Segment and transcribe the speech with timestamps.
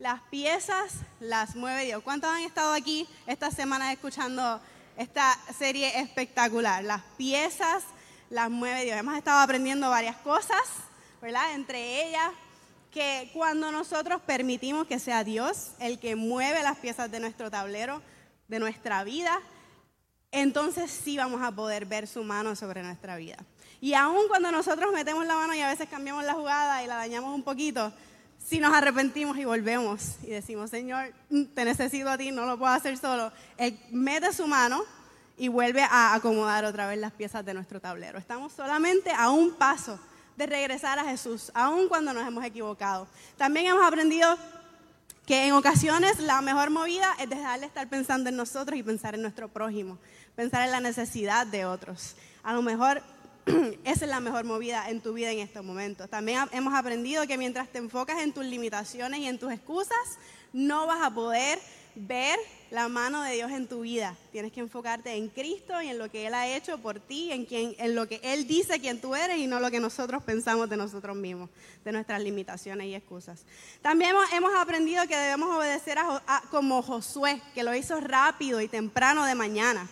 [0.00, 2.02] Las piezas las mueve Dios.
[2.02, 4.58] ¿Cuántos han estado aquí esta semana escuchando
[4.96, 6.82] esta serie espectacular?
[6.82, 7.84] Las piezas
[8.30, 8.96] las mueve Dios.
[8.96, 10.62] Hemos estado aprendiendo varias cosas,
[11.20, 11.52] ¿verdad?
[11.54, 12.30] Entre ellas,
[12.90, 18.00] que cuando nosotros permitimos que sea Dios el que mueve las piezas de nuestro tablero,
[18.48, 19.38] de nuestra vida,
[20.32, 23.36] entonces sí vamos a poder ver su mano sobre nuestra vida.
[23.82, 26.96] Y aun cuando nosotros metemos la mano y a veces cambiamos la jugada y la
[26.96, 27.92] dañamos un poquito,
[28.44, 32.58] si nos arrepentimos y volvemos y decimos, Señor, mm, te necesito a ti, no lo
[32.58, 34.82] puedo hacer solo, Él mete su mano
[35.36, 38.18] y vuelve a acomodar otra vez las piezas de nuestro tablero.
[38.18, 39.98] Estamos solamente a un paso
[40.36, 43.06] de regresar a Jesús, aun cuando nos hemos equivocado.
[43.36, 44.36] También hemos aprendido
[45.26, 49.14] que en ocasiones la mejor movida es dejar de estar pensando en nosotros y pensar
[49.14, 49.98] en nuestro prójimo,
[50.34, 52.16] pensar en la necesidad de otros.
[52.42, 53.02] A lo mejor
[53.84, 56.08] esa es la mejor movida en tu vida en estos momentos.
[56.08, 60.18] También hemos aprendido que mientras te enfocas en tus limitaciones y en tus excusas,
[60.52, 61.58] no vas a poder
[61.94, 62.38] ver
[62.70, 64.14] la mano de Dios en tu vida.
[64.30, 67.44] Tienes que enfocarte en Cristo y en lo que Él ha hecho por ti, en,
[67.44, 70.70] quien, en lo que Él dice quién tú eres y no lo que nosotros pensamos
[70.70, 71.50] de nosotros mismos,
[71.84, 73.44] de nuestras limitaciones y excusas.
[73.82, 75.98] También hemos, aprendido que debemos obedecer
[76.50, 79.88] como Josué, que lo hizo rápido y temprano de mañana.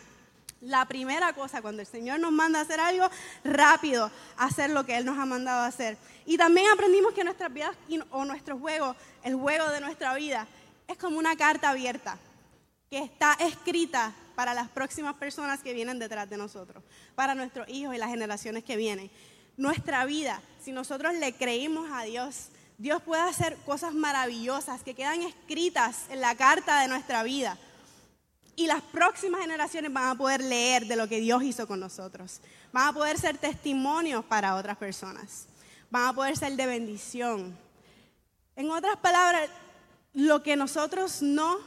[0.61, 3.09] La primera cosa, cuando el Señor nos manda a hacer algo,
[3.45, 5.97] rápido, hacer lo que Él nos ha mandado a hacer.
[6.27, 7.77] Y también aprendimos que nuestras vidas
[8.11, 10.49] o nuestro juego, el juego de nuestra vida,
[10.89, 12.19] es como una carta abierta
[12.91, 16.83] que está escrita para las próximas personas que vienen detrás de nosotros,
[17.15, 19.11] para nuestros hijos y las generaciones que vienen.
[19.57, 25.23] Nuestra vida, si nosotros le creímos a Dios, Dios puede hacer cosas maravillosas que quedan
[25.23, 27.59] escritas en la carta de nuestra vida
[28.59, 32.41] y las próximas generaciones van a poder leer de lo que Dios hizo con nosotros.
[32.73, 35.47] Van a poder ser testimonios para otras personas.
[35.91, 37.57] Van a poder ser de bendición.
[38.57, 39.49] En otras palabras,
[40.13, 41.59] lo que nosotros no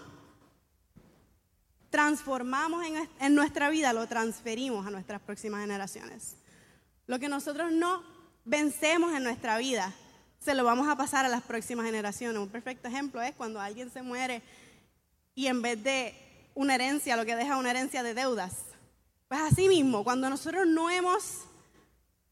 [1.90, 6.36] transformamos en, en, nuestra vida, lo transferimos a nuestras próximas generaciones.
[7.08, 8.04] Lo que nosotros no
[8.44, 9.94] vencemos en nuestra vida,
[10.42, 12.38] se lo vamos a pasar a las próximas generaciones.
[12.38, 14.42] Un perfecto ejemplo es cuando alguien se muere
[15.36, 18.54] y en vez de una herencia, lo que deja una herencia de deudas.
[19.28, 21.46] Pues así mismo, cuando nosotros no hemos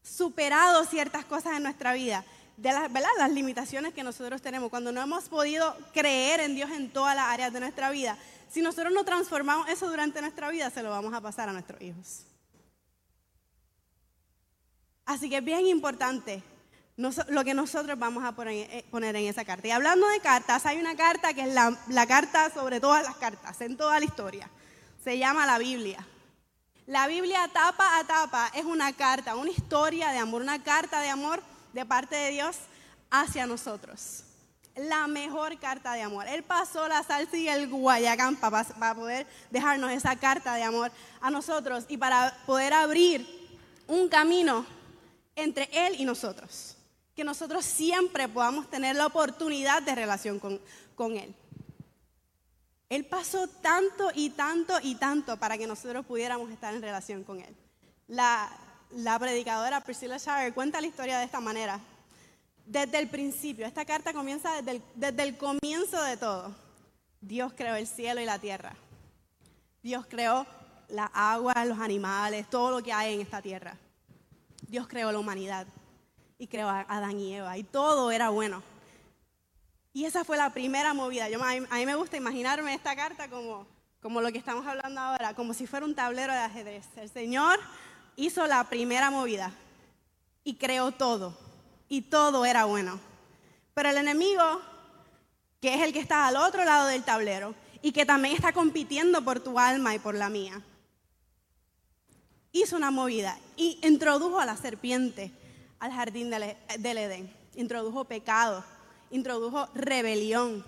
[0.02, 2.24] superado ciertas cosas en nuestra vida,
[2.56, 6.92] de las, las limitaciones que nosotros tenemos, cuando no hemos podido creer en Dios en
[6.92, 8.18] todas las áreas de nuestra vida,
[8.50, 11.80] si nosotros no transformamos eso durante nuestra vida, se lo vamos a pasar a nuestros
[11.80, 12.26] hijos.
[15.06, 16.42] Así que es bien importante
[17.28, 19.66] lo que nosotros vamos a eh, poner, en esa carta.
[19.68, 23.60] Y hablando de cartas, hay una carta que es la, carta sobre todas las cartas,
[23.62, 24.50] en toda la historia.
[25.02, 26.06] Se llama la Biblia.
[26.86, 31.08] La Biblia tapa a tapa es una carta, una historia de amor, una carta de
[31.08, 32.56] amor de parte de Dios
[33.10, 34.24] hacia nosotros.
[34.76, 36.26] La mejor carta de amor.
[36.28, 40.92] Él pasó la salsa y el guayacán para, para poder dejarnos esa carta de amor
[41.20, 43.26] a nosotros y para poder abrir
[43.86, 44.66] un camino
[45.34, 46.76] entre Él y nosotros
[47.20, 50.58] que nosotros siempre podamos tener la oportunidad de relación con,
[50.94, 51.34] con Él.
[52.88, 57.40] Él pasó tanto y tanto y tanto para que nosotros pudiéramos estar en relación con
[57.40, 57.54] Él.
[58.08, 58.50] La,
[58.92, 61.78] la predicadora Priscilla Shire cuenta la historia de esta manera.
[62.64, 66.54] Desde el principio, esta carta comienza desde el, desde el comienzo de todo.
[67.20, 68.74] Dios creó el cielo y la tierra.
[69.82, 70.46] Dios creó
[70.88, 73.76] la agua, los animales, todo lo que hay en esta tierra.
[74.66, 75.66] Dios creó la humanidad
[76.40, 78.62] y creó a Adán y Eva y todo era bueno.
[79.92, 81.28] Y esa fue la primera movida.
[81.28, 83.66] Yo, a, mí, me gusta imaginarme esta carta como,
[84.00, 86.86] como lo que estamos hablando ahora, como si fuera un tablero de ajedrez.
[86.96, 87.60] El Señor
[88.16, 89.52] hizo la primera movida
[90.42, 91.36] y creó todo
[91.90, 92.98] y todo era bueno.
[93.74, 94.62] Pero el enemigo,
[95.60, 99.22] que es el que está al otro lado del tablero y que también está compitiendo
[99.22, 100.62] por tu alma y por la mía,
[102.52, 105.32] hizo una movida y introdujo a la serpiente
[105.80, 107.34] al jardín del, Edén.
[107.56, 108.62] Introdujo pecado,
[109.10, 110.64] introdujo rebelión.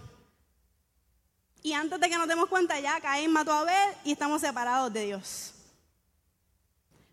[1.63, 4.93] Y antes de que nos demos cuenta, ya Caín mató a Abel y estamos separados
[4.93, 5.55] de Dios.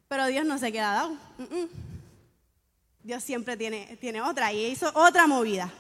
[0.07, 1.17] Pero Dios no se queda dado.
[3.03, 5.71] Dios siempre tiene, tiene otra y hizo otra movida.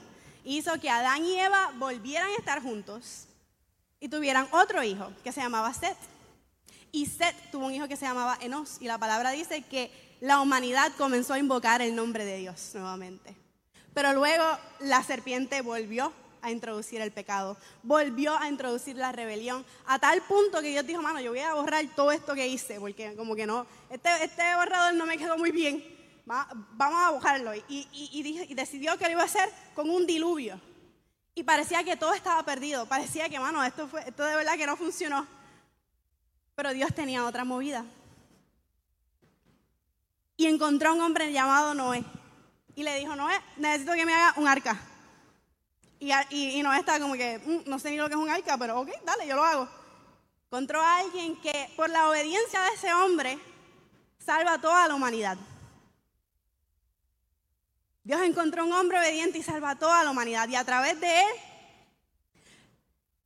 [0.43, 3.25] Hizo que Adán y Eva volvieran a estar juntos
[3.99, 5.97] y tuvieran otro hijo que se llamaba Seth.
[6.91, 8.77] Y Seth tuvo un hijo que se llamaba Enos.
[8.79, 13.35] Y la palabra dice que la humanidad comenzó a invocar el nombre de Dios nuevamente.
[13.93, 14.43] Pero luego
[14.79, 20.61] la serpiente volvió a introducir el pecado, volvió a introducir la rebelión, a tal punto
[20.61, 23.45] que Dios dijo, mano, yo voy a borrar todo esto que hice, porque como que
[23.45, 25.83] no, este, este borrador no me quedó muy bien,
[26.25, 27.53] vamos a borrarlo.
[27.55, 30.59] Y, y decidió que lo iba a hacer con un diluvio.
[31.39, 32.85] Y parecía que todo estaba perdido.
[32.85, 35.25] Parecía que, mano, esto, fue, esto de verdad que no funcionó.
[36.53, 37.85] Pero Dios tenía otra movida.
[40.39, 42.01] Y encontró a un hombre llamado Noé.
[42.73, 44.79] Y le dijo, Noé, necesito que me haga un arca.
[45.99, 48.57] Y, y, Noé estaba como que, mm, no sé ni lo que es un arca,
[48.57, 49.67] pero ok, dale, yo lo hago.
[50.45, 53.37] Encontró a alguien que por la obediencia de ese hombre
[54.17, 55.37] salva a toda la humanidad.
[58.05, 60.47] Dios encontró un hombre obediente y salva a toda la humanidad.
[60.47, 61.33] Y a través de él,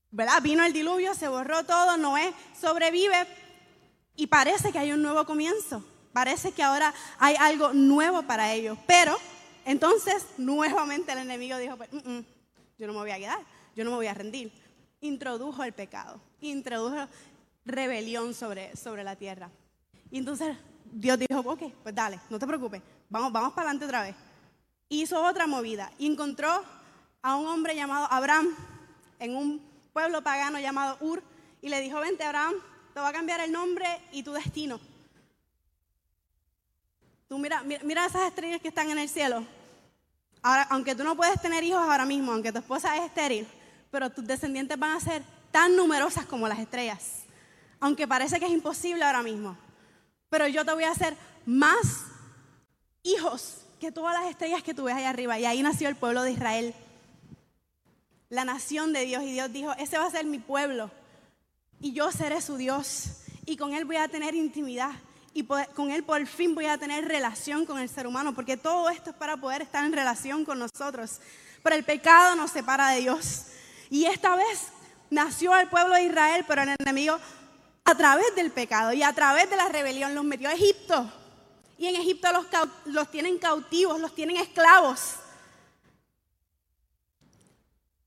[0.10, 0.42] ¿verdad?
[0.42, 3.28] Vino el diluvio, se borró todo, Noé sobrevive
[4.16, 5.86] y parece que hay un nuevo comienzo.
[6.14, 8.78] Parece que ahora hay algo nuevo para ellos.
[8.88, 9.18] Pero
[9.66, 12.26] entonces nuevamente el enemigo dijo, pues, mm, mm,
[12.78, 13.40] yo no me voy a quedar,
[13.76, 14.52] yo no me voy a rendir.
[15.02, 17.08] Introdujo el pecado, introdujo
[17.66, 19.50] rebelión sobre, sobre la tierra.
[20.12, 20.56] Y entonces
[20.86, 24.16] Dios dijo, ok, pues dale, no te preocupes, vamos, vamos para adelante otra vez
[25.02, 26.64] hizo otra movida y encontró
[27.22, 28.50] a un hombre llamado Abraham
[29.20, 29.62] en un
[29.92, 31.24] pueblo pagano llamado Ur
[31.62, 32.54] y le dijo, vente Abraham,
[32.94, 34.80] te va a cambiar el nombre y tu destino.
[37.34, 39.44] Tú mira, esas estrellas que están en el cielo.
[40.44, 43.48] Ahora, aunque tú no puedes tener hijos ahora mismo, aunque tu esposa es estéril,
[43.90, 47.24] pero tus descendientes van a ser tan numerosas como las estrellas.
[47.80, 49.58] Aunque parece que es imposible ahora mismo.
[50.30, 52.06] Pero yo te voy a hacer más
[53.02, 55.40] hijos que todas las estrellas que tú ves ahí arriba.
[55.40, 56.76] Y ahí nació el pueblo de Israel,
[58.30, 59.24] la nación de Dios.
[59.24, 60.92] Y Dios dijo, ese va a ser mi pueblo.
[61.80, 63.24] Y yo seré su Dios.
[63.48, 64.92] Y con él voy a tener intimidad.
[65.34, 68.36] Y con él por fin voy a tener relación con el ser humano.
[68.36, 71.20] Porque todo esto es para poder estar en relación con nosotros.
[71.64, 73.46] Pero el pecado nos separa de Dios.
[73.90, 74.68] Y esta vez
[75.10, 77.18] nació el pueblo de Israel, pero el enemigo
[77.86, 81.12] a través del pecado y a través de la rebelión los metió a Egipto.
[81.78, 82.46] Y en Egipto los,
[82.86, 85.16] los tienen cautivos, los tienen esclavos.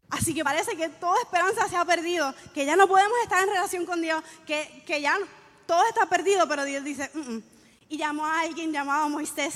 [0.09, 3.51] Así que parece que toda esperanza se ha perdido, que ya no podemos estar en
[3.51, 5.19] relación con Dios, que, que ya
[5.67, 7.43] todo está perdido, pero Dios dice, mm, mm".
[7.89, 9.55] y llamó a alguien llamado Moisés,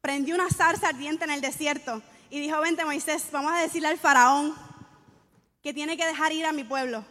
[0.00, 3.98] prendió una zarza ardiente en el desierto y dijo, vente Moisés, vamos a decirle al
[3.98, 4.54] faraón
[5.62, 7.04] que tiene que dejar ir a mi pueblo.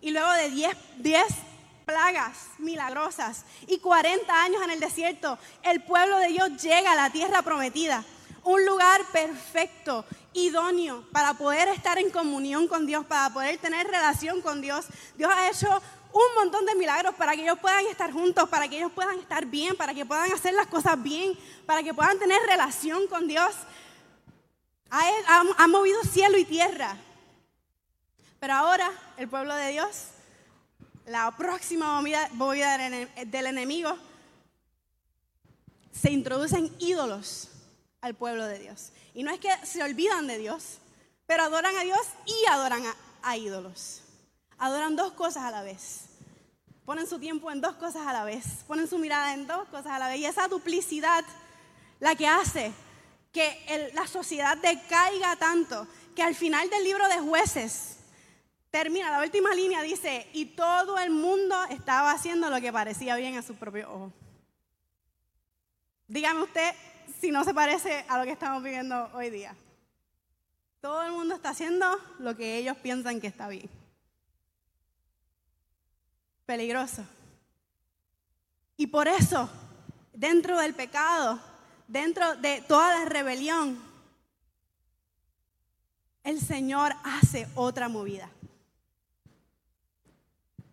[0.00, 1.26] Y luego de 10
[1.84, 7.10] plagas milagrosas y 40 años en el desierto, el pueblo de Dios llega a la
[7.10, 8.04] tierra prometida,
[8.44, 14.40] un lugar perfecto, idóneo para poder estar en comunión con Dios, para poder tener relación
[14.40, 14.86] con Dios.
[15.16, 15.82] Dios ha hecho
[16.12, 19.46] un montón de milagros para que ellos puedan estar juntos, para que ellos puedan estar
[19.46, 23.54] bien, para que puedan hacer las cosas bien, para que puedan tener relación con Dios.
[24.90, 26.96] Ha, movido cielo y tierra.
[28.40, 30.08] Pero ahora el pueblo de Dios
[31.08, 32.00] la próxima
[32.32, 33.96] movida del enemigo,
[35.90, 37.48] se introducen ídolos
[38.00, 38.92] al pueblo de Dios.
[39.14, 40.78] Y no es que se olvidan de Dios,
[41.26, 42.82] pero adoran a Dios y adoran
[43.22, 44.02] a, ídolos.
[44.58, 46.06] Adoran dos cosas a la vez.
[46.84, 48.64] Ponen su tiempo en dos cosas a la vez.
[48.66, 50.18] Ponen su mirada en dos cosas a la vez.
[50.18, 51.24] Y esa duplicidad
[52.00, 52.72] la que hace
[53.32, 57.98] que la sociedad decaiga tanto que al final del libro de jueces
[58.70, 63.36] Termina, la última línea dice, y todo el mundo estaba haciendo lo que parecía bien
[63.38, 64.12] a su propio ojo.
[66.06, 66.74] Dígame usted
[67.18, 69.56] si no se parece a lo que estamos viviendo hoy día.
[70.82, 73.70] Todo el mundo está haciendo lo que ellos piensan que está bien.
[76.48, 77.04] Peligroso.
[78.78, 79.50] Y por eso,
[80.14, 81.38] dentro del pecado,
[81.86, 83.78] dentro de toda la rebelión,
[86.24, 88.30] el Señor hace otra movida.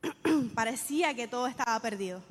[0.55, 2.24] parecía que todo estaba perdido.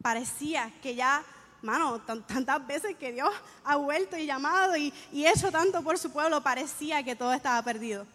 [0.00, 1.24] Parecía que ya,
[1.62, 3.34] mano, tantas veces que Dios
[3.64, 7.60] ha vuelto y llamado y, y hecho tanto por su pueblo, parecía que todo estaba
[7.62, 8.06] perdido.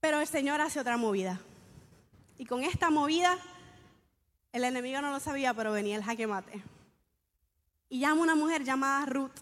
[0.00, 1.38] Pero el Señor hace otra movida.
[2.38, 3.38] Y con esta movida,
[4.58, 6.62] el enemigo no lo sabía, pero venía el jaque mate.
[7.88, 9.32] Y llama una mujer llamada Ruth.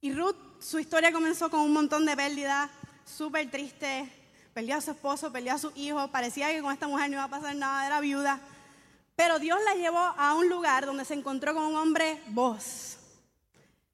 [0.00, 2.70] Y Ruth, su historia comenzó con un montón de pérdidas,
[3.04, 4.10] súper triste,
[4.54, 7.24] perdió a su esposo, perdió a su hijo, parecía que con esta mujer no iba
[7.24, 8.40] a pasar nada, era viuda.
[9.16, 12.98] Pero Dios la llevó a un lugar donde se encontró con un hombre voz,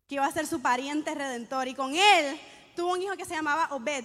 [0.07, 1.67] que iba a ser su pariente redentor.
[1.69, 2.39] Y con él
[2.77, 4.05] tuvo un hijo que se llamaba Obed.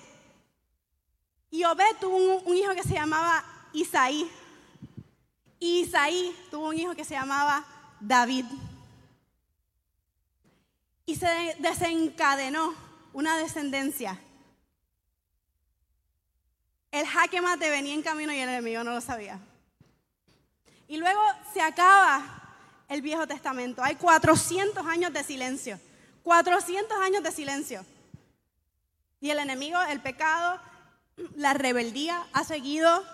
[1.52, 4.30] Y Obed tuvo un, hijo que se llamaba Isaí.
[5.60, 7.66] Y Isaí tuvo un hijo que se llamaba
[8.00, 8.46] David.
[11.06, 11.28] Y se
[11.60, 12.74] desencadenó
[13.14, 14.20] una descendencia
[16.92, 19.40] el jaque mate venía en camino y el enemigo no lo sabía.
[20.88, 21.22] Y luego
[21.54, 22.24] se acaba
[22.88, 23.84] el Viejo Testamento.
[23.84, 25.80] Hay 400 años de silencio.
[26.24, 27.86] 400 años de silencio.
[29.22, 30.60] Y el enemigo, el pecado,
[31.36, 33.06] la rebeldía ha seguido,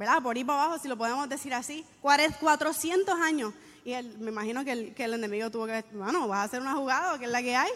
[0.00, 0.22] ¿verdad?
[0.22, 3.52] Por ahí para abajo, si lo podemos decir así, 400 años.
[3.84, 7.26] Y me imagino que el, enemigo tuvo que, bueno, vas a hacer una jugada, que
[7.26, 7.70] es la que hay.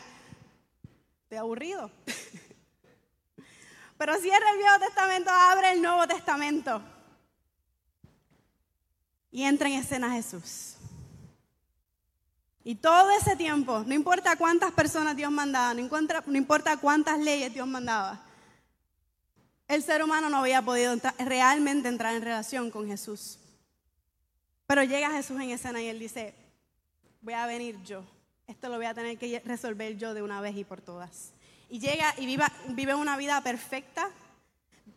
[1.28, 1.90] Te aburrido.
[3.98, 6.80] Pero cierra el Viejo Testamento, abre el Nuevo Testamento.
[9.30, 10.76] Y entra en escena Jesús.
[12.64, 15.86] Y todo ese tiempo, no importa cuántas personas Dios mandaba, no
[16.26, 18.23] no importa cuántas leyes Dios mandaba,
[19.68, 23.38] el ser humano no había podido realmente entrar en relación con Jesús.
[24.66, 26.34] Pero llega Jesús en escena y él dice,
[27.20, 28.04] voy a venir yo.
[28.46, 31.32] Esto lo voy a tener que resolver yo de una vez y por todas.
[31.70, 34.10] Y llega y vive una vida perfecta,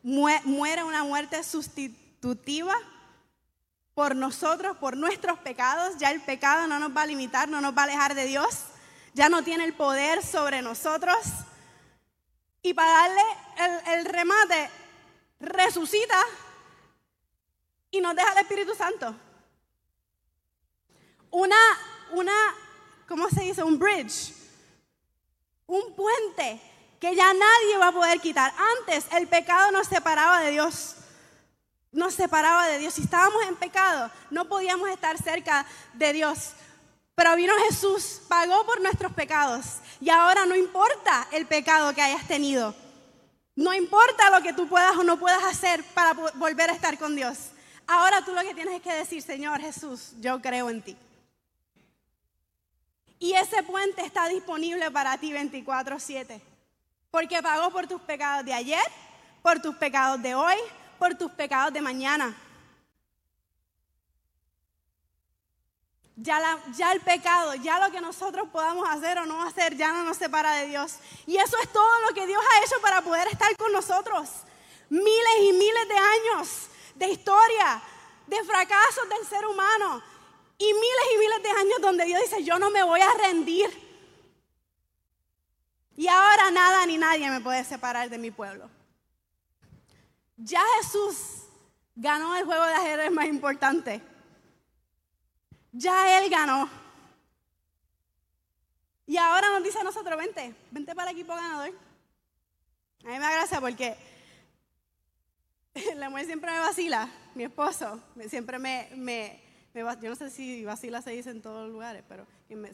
[0.03, 2.75] muere una muerte sustitutiva
[3.93, 5.97] por nosotros, por nuestros pecados.
[5.97, 8.65] Ya el pecado no nos va a limitar, no nos va a alejar de Dios.
[9.13, 11.17] Ya no tiene el poder sobre nosotros.
[12.67, 13.21] Y para darle
[13.93, 14.69] el, remate,
[15.39, 16.21] resucita
[17.89, 19.15] y nos deja el Espíritu Santo.
[21.31, 21.55] Una,
[22.11, 22.33] una,
[23.07, 23.63] ¿cómo se dice?
[23.63, 24.33] Un bridge.
[25.65, 26.59] Un puente
[26.99, 28.53] que ya nadie va a poder quitar.
[28.79, 30.97] Antes el pecado nos separaba de Dios
[31.93, 32.93] nos separaba de Dios.
[32.93, 36.51] Si estábamos en pecado, no podíamos estar cerca de Dios.
[37.17, 39.79] Pero vino Jesús, pagó por nuestros pecados.
[39.99, 42.75] Y ahora no importa el pecado que hayas tenido.
[43.55, 47.15] No importa lo que tú puedas o no puedas hacer para volver a estar con
[47.15, 47.49] Dios.
[47.87, 50.95] Ahora tú lo que tienes es que decir, Señor Jesús, yo creo en ti.
[53.17, 56.39] Y ese puente está disponible para ti 24/7.
[57.09, 58.85] Porque pagó por tus pecados de ayer,
[59.41, 60.57] por tus pecados de hoy,
[60.99, 62.37] por tus pecados de mañana.
[66.19, 66.57] Ya,
[66.93, 70.53] el pecado, ya lo que nosotros podamos hacer o no hacer, ya no nos separa
[70.53, 70.95] de Dios.
[71.27, 74.27] Y eso es todo lo que Dios ha hecho para poder estar con nosotros.
[74.89, 77.81] Miles y miles de años de historia,
[78.25, 80.01] de fracasos del ser humano.
[80.57, 83.69] Y miles y miles de años donde Dios dice, yo no me voy a rendir.
[85.95, 88.71] Y ahora nada ni nadie me puede separar de mi pueblo.
[90.35, 91.43] Ya Jesús
[91.95, 94.01] ganó el juego de ajedrez más importante.
[95.77, 96.67] Ya Él ganó.
[99.05, 101.69] Y ahora nos dice a nosotros, vente, vente para el equipo ganador.
[103.03, 103.95] A mí me da gracia porque
[105.95, 109.39] la mujer siempre me vacila, mi esposo, siempre me, me,
[109.73, 112.71] yo no sé si vacila se dice en todos los lugares, pero me,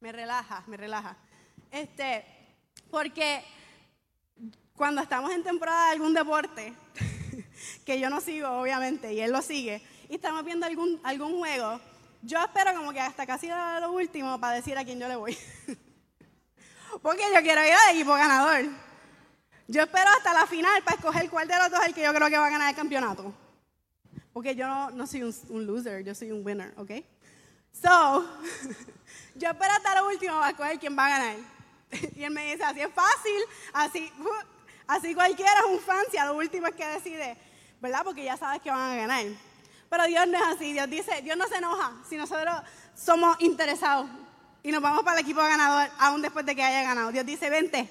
[0.00, 1.16] me relaja, me relaja.
[1.70, 2.24] Este,
[2.90, 3.44] porque
[4.74, 6.74] cuando estamos en temporada de algún deporte,
[7.86, 11.80] que yo no sigo obviamente y él lo sigue, y estamos viendo algún, algún juego,
[12.22, 15.36] yo espero como que hasta casi lo último para decir a quién yo le voy.
[17.02, 18.64] Porque yo quiero ir al equipo ganador.
[19.68, 22.14] Yo espero hasta la final para escoger cuál de los dos es el que yo
[22.14, 23.34] creo que va a ganar el campeonato.
[24.32, 26.90] Porque yo no, no soy un, un, loser, yo soy un winner, ¿ok?
[27.72, 28.38] So,
[29.34, 31.36] yo espero hasta lo último para escoger quién va a ganar.
[32.16, 34.12] Y él me dice, así es fácil, así,
[34.86, 37.36] Así cualquiera es un fan si a lo último es que decide,
[37.80, 38.02] ¿verdad?
[38.04, 39.24] Porque ya sabes que van a ganar.
[39.88, 40.72] Pero Dios no es así.
[40.72, 42.54] Dios dice, Dios no se enoja si nosotros
[42.94, 44.08] somos interesados
[44.62, 47.12] y nos vamos para el equipo ganador aún después de que haya ganado.
[47.12, 47.88] Dios dice, vente,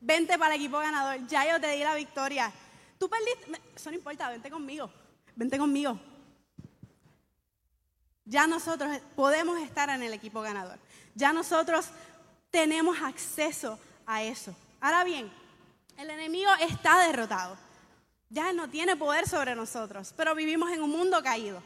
[0.00, 1.26] vente para el equipo ganador.
[1.26, 2.52] Ya yo te di la victoria.
[2.98, 4.90] Tú perdiste, eso no importa, vente conmigo,
[5.34, 5.98] vente conmigo.
[8.24, 10.78] Ya nosotros podemos estar en el equipo ganador.
[11.14, 11.86] Ya nosotros
[12.50, 14.54] tenemos acceso a eso.
[14.80, 15.30] Ahora bien,
[15.96, 17.56] el enemigo está derrotado.
[18.28, 21.62] Ya no tiene poder sobre nosotros, pero vivimos en un mundo caído.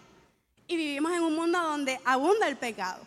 [0.66, 3.02] Y vivimos en un mundo donde abunda el pecado.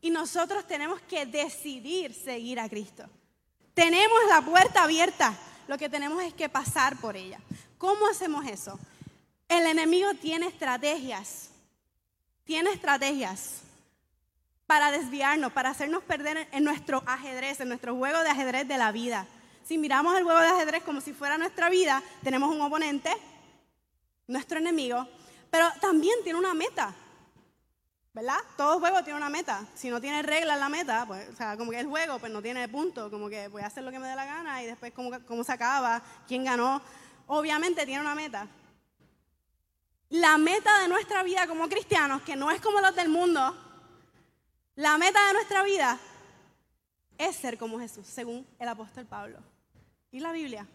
[0.00, 3.04] Y nosotros tenemos que decidir seguir a Cristo.
[3.74, 5.36] Tenemos la puerta abierta,
[5.68, 7.38] lo que tenemos es que pasar por ella.
[7.76, 8.78] ¿Cómo hacemos eso?
[9.48, 11.50] El enemigo tiene estrategias,
[12.44, 13.60] tiene estrategias
[14.66, 18.92] para desviarnos, para hacernos perder en nuestro ajedrez, en nuestro juego de ajedrez de la
[18.92, 19.26] vida
[19.68, 23.14] si miramos el juego de ajedrez como si fuera nuestra vida, tenemos un oponente,
[24.26, 25.06] nuestro enemigo,
[25.50, 26.94] pero también tiene una meta.
[28.14, 28.38] ¿Verdad?
[28.56, 29.66] Todo juego tiene una meta.
[29.74, 32.32] Si no tiene regla en la meta, pues, o sea, como que el juego, pues
[32.32, 34.66] no tiene punto, como que voy a hacer lo que me dé la gana y
[34.66, 36.80] después cómo, cómo se acaba, quién ganó.
[37.26, 38.48] Obviamente tiene una meta.
[40.08, 43.54] La meta de nuestra vida como cristianos, que no es como los del mundo,
[44.76, 45.98] la meta de nuestra vida
[47.18, 49.38] es ser como Jesús, según el apóstol Pablo.
[50.10, 50.66] ¿Y la Biblia?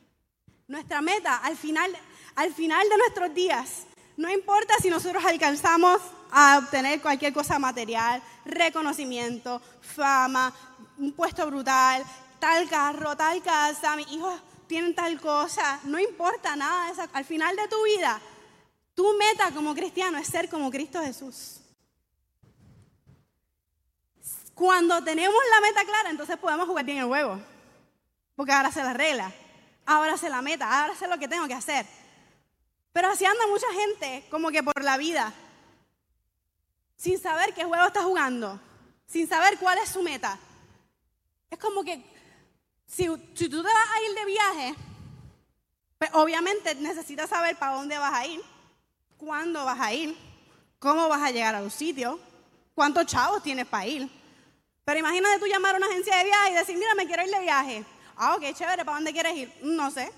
[0.67, 1.91] Nuestra meta al final,
[2.35, 5.99] al final de nuestros días, no importa si nosotros alcanzamos
[6.31, 10.53] a obtener cualquier cosa material, reconocimiento, fama,
[10.99, 12.03] un puesto brutal,
[12.39, 17.09] tal carro, tal casa, mis hijos tienen tal cosa, no importa nada de eso.
[17.13, 18.21] Al final de tu vida,
[18.93, 21.59] tu meta como cristiano es ser como Cristo Jesús.
[24.53, 27.52] Cuando tenemos la meta clara, entonces podemos jugar bien el juego.
[28.35, 29.31] Porque ahora sé la regla,
[29.85, 31.85] ahora sé la meta, ahora sé lo que tengo que hacer.
[32.91, 35.33] Pero así anda mucha gente como que por la vida,
[36.95, 38.59] sin saber qué juego está jugando,
[39.07, 40.37] sin saber cuál es su meta.
[41.49, 42.03] Es como que
[42.85, 44.75] si, si tú te vas a ir de viaje,
[45.97, 48.41] pues obviamente necesitas saber para dónde vas a ir,
[49.17, 50.17] cuándo vas a ir,
[50.79, 52.19] cómo vas a llegar a los sitios,
[52.75, 54.09] cuántos chavos tienes para ir.
[54.85, 57.31] Pero imagínate tú llamar a una agencia de viaje y decir, mira, me quiero ir
[57.31, 57.85] de viaje.
[58.15, 59.53] Ah, ok, chévere, ¿para dónde quieres ir?
[59.61, 60.11] No sé.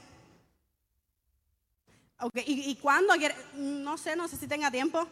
[2.19, 3.37] Okay, ¿y, ¿y, cuándo quieres?
[3.53, 5.05] No sé, no sé si tenga tiempo.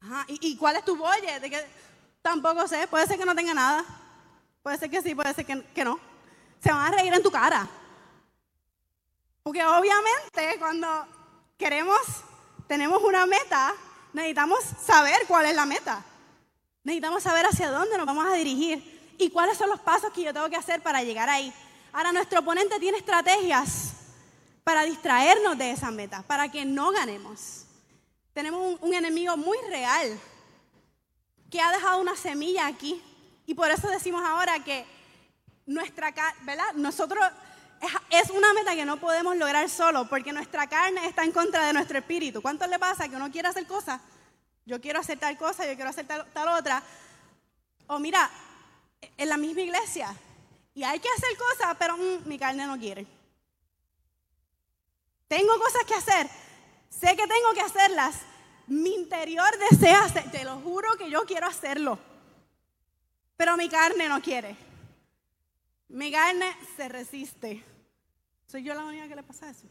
[0.00, 1.40] Ajá, ¿y, y cuál es tu budget?
[1.40, 1.66] De que,
[2.22, 3.84] tampoco sé, puede ser que no tenga nada.
[4.62, 5.98] Puede ser que sí, puede ser que, que no.
[6.62, 7.68] Se van a reír en tu cara.
[9.42, 11.06] Porque obviamente cuando
[11.58, 12.00] queremos,
[12.66, 13.74] tenemos una meta,
[14.12, 16.04] necesitamos saber cuál es la meta.
[16.84, 20.32] Necesitamos saber hacia dónde nos vamos a dirigir y cuáles son los pasos que yo
[20.32, 21.52] tengo que hacer para llegar ahí.
[21.92, 23.92] Ahora, nuestro oponente tiene estrategias
[24.64, 27.66] para distraernos de esa meta, para que no ganemos.
[28.32, 30.18] Tenemos un, un enemigo muy real
[31.50, 33.02] que ha dejado una semilla aquí
[33.46, 34.86] y por eso decimos ahora que
[35.66, 36.12] nuestra,
[36.42, 36.72] ¿verdad?
[36.74, 37.24] Nosotros
[38.10, 41.72] es una meta que no podemos lograr solo porque nuestra carne está en contra de
[41.72, 42.42] nuestro espíritu.
[42.42, 44.00] ¿Cuánto le pasa que uno quiere hacer cosas?
[44.66, 46.82] Yo quiero hacer tal cosa, yo quiero hacer tal, otra.
[47.86, 48.30] O mira,
[49.20, 50.16] en la misma iglesia.
[50.72, 53.06] Y hay que hacer cosas, pero mm, mi carne no quiere.
[55.28, 56.26] Tengo cosas que hacer.
[56.88, 58.16] Sé que tengo que hacerlas.
[58.66, 60.30] Mi interior desea hacer.
[60.30, 61.98] Te lo juro que yo quiero hacerlo.
[63.36, 64.56] Pero mi carne no quiere.
[65.88, 67.62] Mi carne se resiste.
[68.46, 69.66] ¿Soy yo la única que le pasa eso?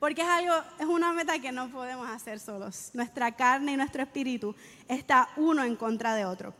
[0.00, 2.90] Porque es algo, es una meta que no podemos hacer solos.
[2.92, 4.56] Nuestra carne y nuestro espíritu
[4.88, 6.52] está uno en contra de otro.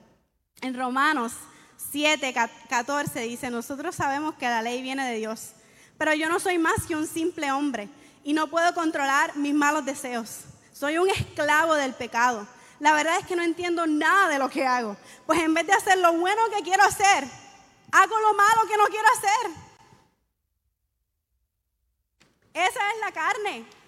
[0.60, 1.32] En Romanos
[1.90, 2.34] 7,
[2.68, 5.52] 14 dice, nosotros sabemos que la ley viene de Dios,
[5.98, 7.88] pero yo no soy más que un simple hombre
[8.22, 10.40] y no puedo controlar mis malos deseos.
[10.72, 12.46] Soy un esclavo del pecado.
[12.78, 14.96] La verdad es que no entiendo nada de lo que hago.
[15.26, 17.24] Pues en vez de hacer lo bueno que quiero hacer,
[17.92, 19.50] hago lo malo que no quiero hacer.
[22.54, 23.79] Esa es la carne.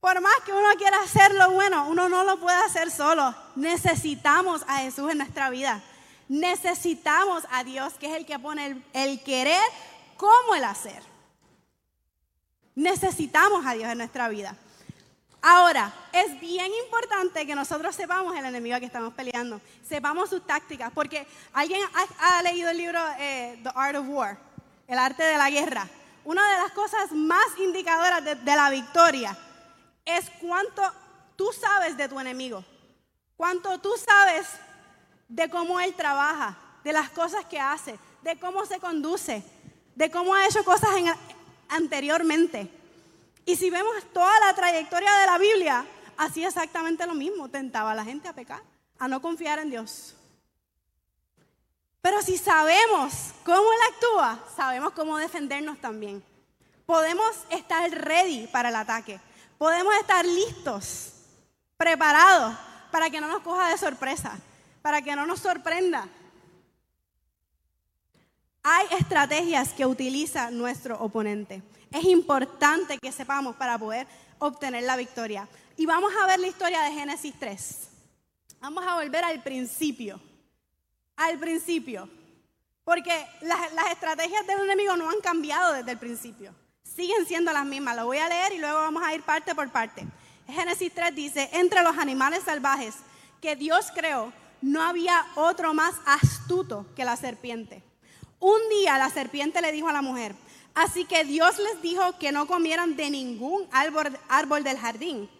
[0.00, 3.34] Por más que uno quiera hacer lo bueno, uno no lo puede hacer solo.
[3.56, 5.82] Necesitamos a Jesús en nuestra vida.
[6.28, 9.60] Necesitamos a Dios, que es el que pone el, querer
[10.16, 11.02] como el hacer.
[12.76, 14.54] Necesitamos a Dios en nuestra vida.
[15.42, 20.92] Ahora, es bien importante que nosotros sepamos el enemigo que estamos peleando, sepamos sus tácticas,
[20.92, 21.80] porque alguien
[22.18, 24.38] ha, leído el libro eh, The Art of War,
[24.86, 25.88] el arte de la guerra.
[26.24, 29.36] Una de las cosas más indicadoras de la victoria
[30.08, 30.82] es cuánto
[31.36, 32.64] tú sabes de tu enemigo,
[33.36, 34.46] cuánto tú sabes
[35.28, 39.44] de cómo él trabaja, de las cosas que hace, de cómo se conduce,
[39.94, 41.12] de cómo ha hecho cosas en,
[41.68, 42.70] anteriormente.
[43.44, 45.84] Y si vemos toda la trayectoria de la Biblia,
[46.16, 48.62] hacía exactamente lo mismo, tentaba a la gente a pecar,
[48.98, 50.14] a no confiar en Dios.
[52.00, 56.22] Pero si sabemos cómo Él actúa, sabemos cómo defendernos también.
[56.86, 59.20] Podemos estar ready para el ataque.
[59.58, 61.12] Podemos estar listos,
[61.76, 62.56] preparados
[62.90, 64.38] para que no nos coja de sorpresa,
[64.80, 66.08] para que no nos sorprenda.
[68.62, 74.06] Hay estrategias que utiliza nuestro oponente es importante que sepamos para poder
[74.38, 75.48] obtener la victoria.
[75.76, 77.88] Y vamos a ver la historia de Génesis 3.
[78.60, 80.20] Vamos a volver al principio.
[81.16, 82.08] Al principio.
[82.84, 86.54] Porque las, las, estrategias del enemigo no han cambiado desde el principio.
[86.98, 87.94] Siguen siendo las mismas.
[87.94, 90.04] Lo voy a leer y luego vamos a ir parte por parte.
[90.48, 92.96] Génesis 3 dice, entre los animales salvajes
[93.40, 97.84] que Dios creó, no había otro más astuto que la serpiente.
[98.40, 100.34] Un día la serpiente le dijo a la mujer,
[100.74, 105.30] Así que Dios les dijo que no comieran de ningún árbol, del jardín.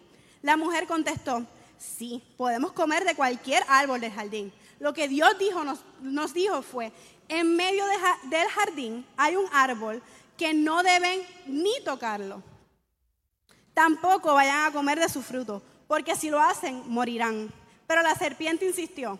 [0.41, 1.45] La mujer contestó,
[1.77, 4.53] sí, podemos comer de cualquier árbol del jardín.
[4.79, 5.65] Lo que Dios dijo,
[5.99, 6.93] nos, dijo fue,
[7.27, 7.83] en medio
[8.29, 10.01] del jardín hay un árbol
[10.39, 12.41] que no deben ni tocarlo.
[13.73, 17.53] Tampoco vayan a comer de su fruto, porque si lo hacen, morirán.
[17.85, 19.19] Pero la serpiente insistió,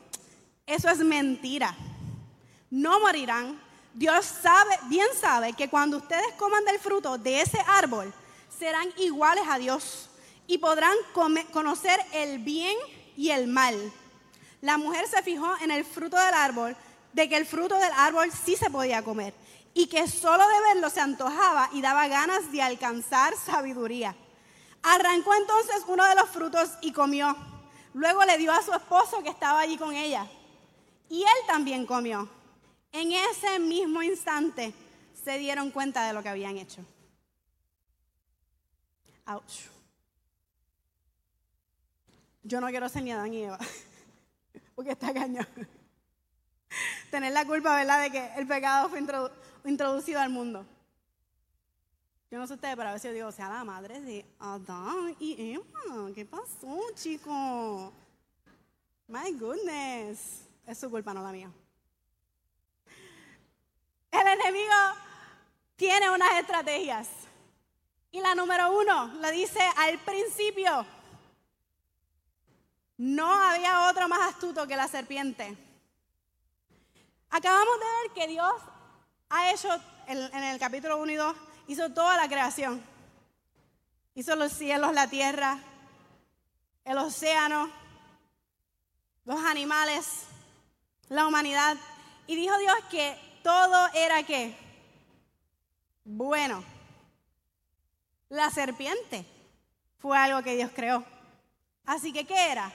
[0.65, 1.75] eso es mentira.
[2.69, 3.59] No morirán
[3.93, 8.13] Dios sabe, bien sabe que cuando ustedes coman del fruto de ese árbol,
[8.57, 10.09] serán iguales a Dios
[10.47, 10.95] y podrán
[11.51, 12.77] conocer el bien
[13.17, 13.75] y el mal.
[14.61, 16.77] La mujer se fijó en el fruto del árbol
[17.11, 19.33] de que el fruto del árbol sí se podía comer
[19.79, 24.13] y que solo de verlo se antojaba y daba ganas de alcanzar sabiduría.
[24.83, 27.33] Arrancó entonces uno de los frutos y comió.
[27.93, 30.27] Luego le dio a su esposo que estaba allí con ella.
[31.07, 32.27] Y él también comió.
[32.91, 34.73] En ese mismo instante
[35.23, 36.81] se dieron cuenta de lo que habían hecho.
[39.27, 39.69] Ouch.
[42.43, 43.59] Yo no quiero ser ni Adán y Eva,
[44.75, 45.47] porque está cañón.
[47.11, 49.48] Tener la culpa, ¿verdad?, de que el pecado fue introducido
[50.17, 50.65] al mundo.
[52.31, 55.15] Yo no sé ustedes, pero a veces yo digo, o sea, la madre de Adán
[55.19, 57.91] y Eva, ¿qué pasó, chico?
[59.07, 60.45] My goodness.
[60.67, 61.51] Es su culpa, no la mía.
[64.11, 64.75] El enemigo
[65.75, 67.07] tiene unas estrategias.
[68.11, 70.85] Y la número uno le dice al principio,
[72.97, 75.57] no había otro más astuto que la serpiente.
[77.29, 78.53] Acabamos de ver que Dios
[79.29, 79.69] ha hecho,
[80.07, 81.35] en el capítulo 1 y 2,
[81.67, 82.83] hizo toda la creación.
[84.15, 85.59] Hizo los cielos, la tierra,
[86.83, 87.69] el océano,
[89.25, 90.23] los animales,
[91.07, 91.77] la humanidad.
[92.27, 94.57] Y dijo Dios que todo era qué?
[96.03, 96.63] Bueno.
[98.29, 99.25] La serpiente
[99.97, 101.03] fue algo que Dios creó.
[101.85, 102.71] Así que, ¿qué era?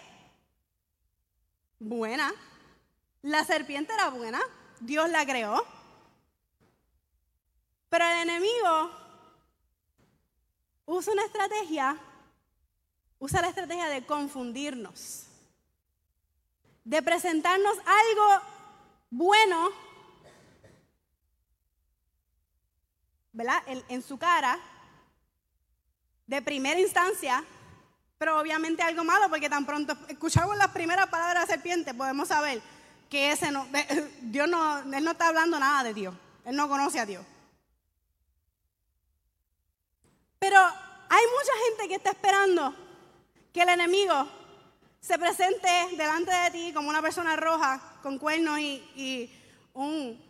[1.78, 2.32] Buena.
[3.22, 4.40] La serpiente era buena.
[4.80, 5.64] Dios la creó.
[7.94, 8.90] Pero el enemigo
[10.84, 11.96] usa una estrategia,
[13.20, 15.26] usa la estrategia de confundirnos,
[16.82, 18.42] de presentarnos algo
[19.10, 19.70] bueno,
[23.32, 23.62] ¿verdad?
[23.88, 24.58] En, su cara,
[26.26, 27.44] de primera instancia,
[28.18, 32.60] pero obviamente algo malo, porque tan pronto escuchamos las primeras palabras de serpiente, podemos saber
[33.08, 33.52] que ese
[34.20, 36.12] Dios no, él no está hablando nada de Dios,
[36.44, 37.24] él no conoce a Dios.
[40.44, 42.74] Pero hay mucha gente que está esperando
[43.50, 44.28] que el enemigo
[45.00, 49.32] se presente delante de ti como una persona roja con cuernos y,
[49.72, 50.22] un,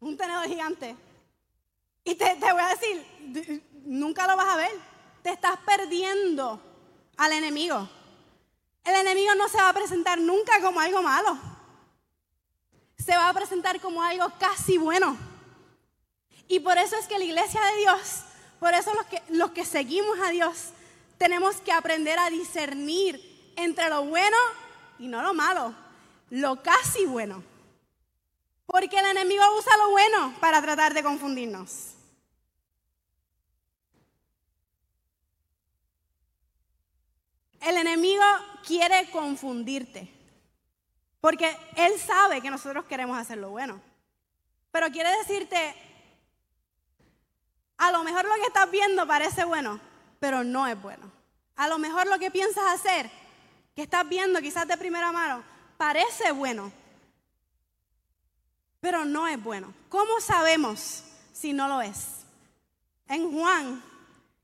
[0.00, 0.96] un, tenedor gigante.
[2.02, 4.72] Y te, te voy a decir, nunca lo vas a ver.
[5.22, 6.58] Te estás perdiendo
[7.18, 7.86] al enemigo.
[8.84, 11.38] El enemigo no se va a presentar nunca como algo malo.
[12.96, 15.14] Se va a presentar como algo casi bueno.
[16.48, 18.24] Y por eso es que la iglesia de Dios
[18.60, 20.68] por eso los que, los que seguimos a Dios
[21.18, 23.20] tenemos que aprender a discernir
[23.56, 24.36] entre lo bueno
[24.98, 25.74] y no lo malo,
[26.30, 27.42] lo casi bueno.
[28.66, 31.94] Porque el enemigo usa lo bueno para tratar de confundirnos.
[37.60, 38.24] El enemigo
[38.64, 40.08] quiere confundirte.
[41.20, 43.80] Porque él sabe que nosotros queremos hacer lo bueno.
[44.70, 45.74] Pero quiere decirte,
[47.80, 49.80] a lo mejor lo que estás viendo parece bueno,
[50.18, 51.10] pero no es bueno.
[51.56, 53.10] A lo mejor lo que piensas hacer,
[53.74, 55.42] que estás viendo quizás de primera mano,
[55.78, 56.70] parece bueno,
[58.80, 59.72] pero no es bueno.
[59.88, 62.26] ¿Cómo sabemos si no lo es?
[63.08, 63.82] En Juan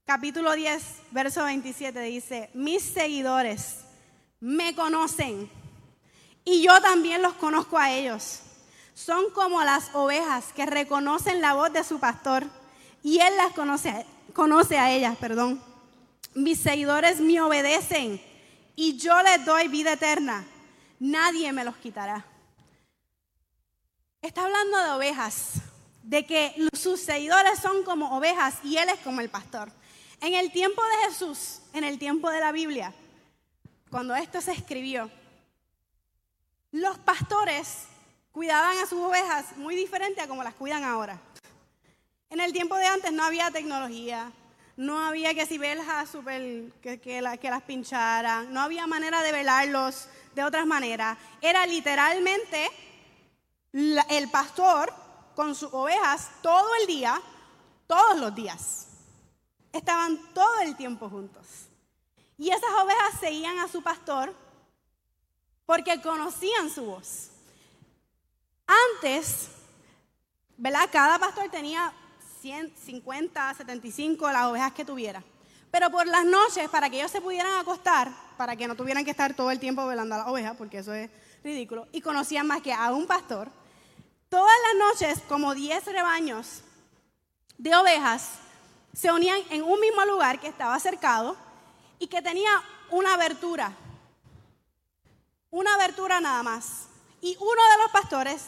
[0.07, 3.81] capítulo 10, verso 27 dice, mis seguidores
[4.41, 5.51] me conocen
[6.43, 8.41] y yo también los conozco a ellos.
[8.95, 12.47] Son como las ovejas que reconocen la voz de su pastor
[13.07, 15.63] y Él las conoce, conoce a ellas, perdón.
[16.35, 18.21] Mis seguidores me obedecen
[18.75, 20.45] y yo les doy vida eterna.
[20.99, 22.27] Nadie me los quitará.
[24.21, 25.53] Está hablando de ovejas,
[26.03, 29.71] de que sus seguidores son como ovejas y Él es como el pastor.
[30.21, 32.93] En el tiempo de Jesús, en el tiempo de la Biblia,
[33.89, 35.09] cuando esto se escribió,
[36.73, 37.85] los pastores
[38.33, 41.21] cuidaban a sus ovejas muy diferente a como las cuidan ahora.
[42.31, 44.33] En el tiempo de antes no había tecnología,
[44.77, 50.09] no había que si verjas super, que, que, las pincharan, no había manera de velarlos
[50.35, 51.17] de otras maneras.
[51.41, 52.69] Era literalmente
[53.73, 54.93] el pastor
[55.35, 57.21] con sus ovejas todo el día,
[57.87, 58.89] todos los días.
[59.73, 61.47] Estaban todo el tiempo juntos.
[62.39, 64.35] Y esas ovejas seguían a su pastor
[65.65, 67.31] porque conocían su voz.
[68.67, 69.49] Antes,
[70.57, 70.89] ¿verdad?
[70.91, 71.93] Cada pastor tenía
[72.47, 75.21] 150, 75 las ovejas que tuviera.
[75.73, 79.11] Pero por las noches, para que ellos se pudieran acostar, para que no tuvieran que
[79.11, 81.11] estar todo el tiempo velando a las ovejas, porque eso es
[81.43, 83.51] ridículo, y conocían más que a un pastor,
[84.29, 86.63] todas las noches, como 10 rebaños
[87.59, 88.35] de ovejas,
[88.93, 91.37] se unían en un mismo lugar que estaba cercado
[91.99, 93.73] y que tenía una abertura.
[95.51, 96.87] Una abertura nada más.
[97.21, 98.45] Y uno de los pastores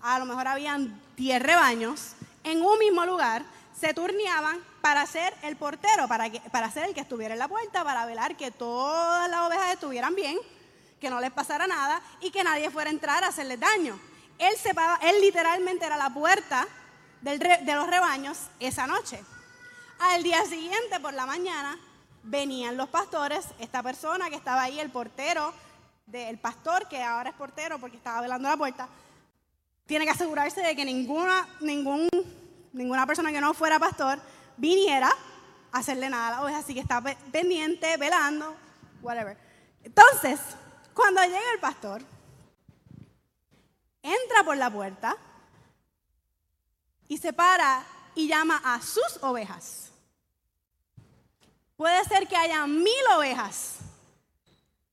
[0.00, 3.44] a lo mejor habían 10 rebaños, en un mismo lugar,
[3.78, 7.48] se turneaban para ser el portero, para, que, para ser el que estuviera en la
[7.48, 10.38] puerta, para velar que todas las ovejas estuvieran bien,
[11.00, 13.98] que no les pasara nada y que nadie fuera a entrar a hacerles daño.
[14.38, 16.66] Él, se, él literalmente era la puerta
[17.20, 19.22] de los rebaños esa noche.
[19.98, 21.78] Al día siguiente, por la mañana,
[22.24, 25.52] venían los pastores, esta persona que estaba ahí, el portero,
[26.06, 28.88] del pastor, que ahora es portero porque estaba velando la puerta,
[29.86, 32.08] tiene que asegurarse de que ninguna, ningún,
[32.72, 34.20] ninguna persona que no fuera pastor
[34.56, 35.10] viniera
[35.70, 38.54] a hacerle nada a la oveja, así que está pendiente, velando,
[39.00, 39.36] whatever.
[39.82, 40.40] Entonces,
[40.94, 42.02] cuando llega el pastor,
[44.02, 45.16] entra por la puerta
[47.08, 49.90] y se para y llama a sus ovejas.
[51.76, 53.78] Puede ser que haya mil ovejas,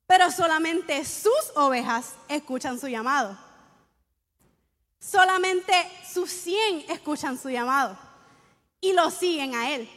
[0.07, 3.37] pero solamente sus ovejas escuchan su llamado.
[4.99, 5.73] Solamente
[6.11, 7.97] sus cien escuchan su llamado
[8.81, 9.89] y lo siguen a él.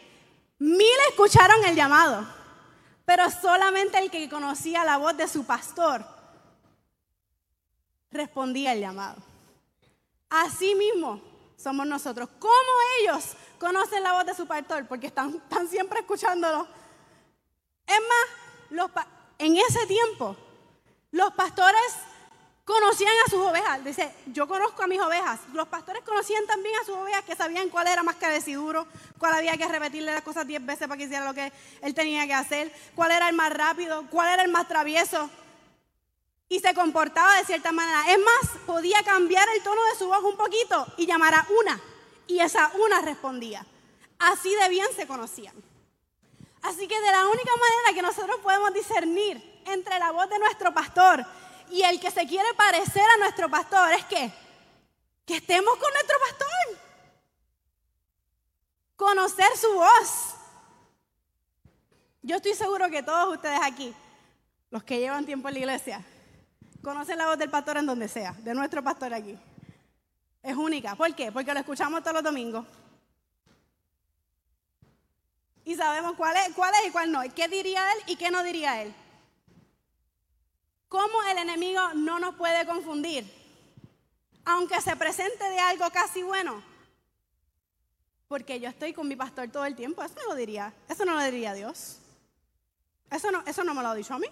[0.59, 2.27] Mil escucharon el llamado,
[3.05, 6.05] pero solamente el que conocía la voz de su pastor
[8.13, 9.17] respondía el llamado.
[10.31, 11.21] Así mismo
[11.57, 12.29] somos nosotros.
[12.39, 12.53] ¿Cómo
[13.01, 14.87] ellos conocen la voz de su pastor?
[14.87, 16.67] Porque están, siempre escuchándolo.
[17.87, 17.99] Es
[18.89, 19.07] más,
[19.39, 20.37] en ese tiempo,
[21.11, 21.93] los pastores
[22.65, 23.85] conocían a sus ovejas.
[23.85, 25.41] Dice, yo conozco a mis ovejas.
[25.53, 28.87] Los pastores conocían también a sus ovejas que sabían cuál era más cabeciduro,
[29.19, 32.27] cuál había que repetirle las cosas diez veces para que hiciera lo que él tenía
[32.27, 35.31] que hacer, cuál era el más rápido, cuál era el más travieso.
[36.49, 38.03] Y se comportaba de cierta manera.
[38.13, 41.81] Es más, podía cambiar el tono de su voz un poquito y llamar a una.
[42.27, 43.65] Y esa una respondía.
[44.19, 45.55] Así de bien se conocían.
[46.61, 50.73] Así que de la única manera que nosotros podemos discernir entre la voz de nuestro
[50.73, 51.25] pastor
[51.73, 54.31] y el que se quiere parecer a nuestro pastor es que,
[55.25, 56.79] que estemos con nuestro pastor.
[58.97, 60.35] Conocer su voz.
[62.23, 63.93] Yo estoy seguro que todos ustedes aquí,
[64.71, 66.05] los que llevan tiempo en la iglesia,
[66.83, 69.37] conocen la voz del pastor en donde sea, de nuestro pastor aquí.
[70.43, 70.95] Es única.
[70.95, 71.33] ¿Por qué?
[71.33, 72.67] Porque lo escuchamos todos los domingos
[75.65, 77.23] y sabemos cuál es, cuál es y cuál no.
[77.35, 78.95] ¿Qué diría él y qué no diría él?
[80.93, 83.25] ¿Cómo el enemigo no nos puede confundir?
[84.45, 86.63] Aunque se presente de algo casi bueno.
[88.29, 90.03] Porque yo estoy con mi pastor todo el tiempo.
[90.03, 90.75] Eso no lo diría.
[90.91, 91.97] Eso no lo diría Dios.
[93.11, 94.27] Eso no, eso no me lo ha dicho a mí.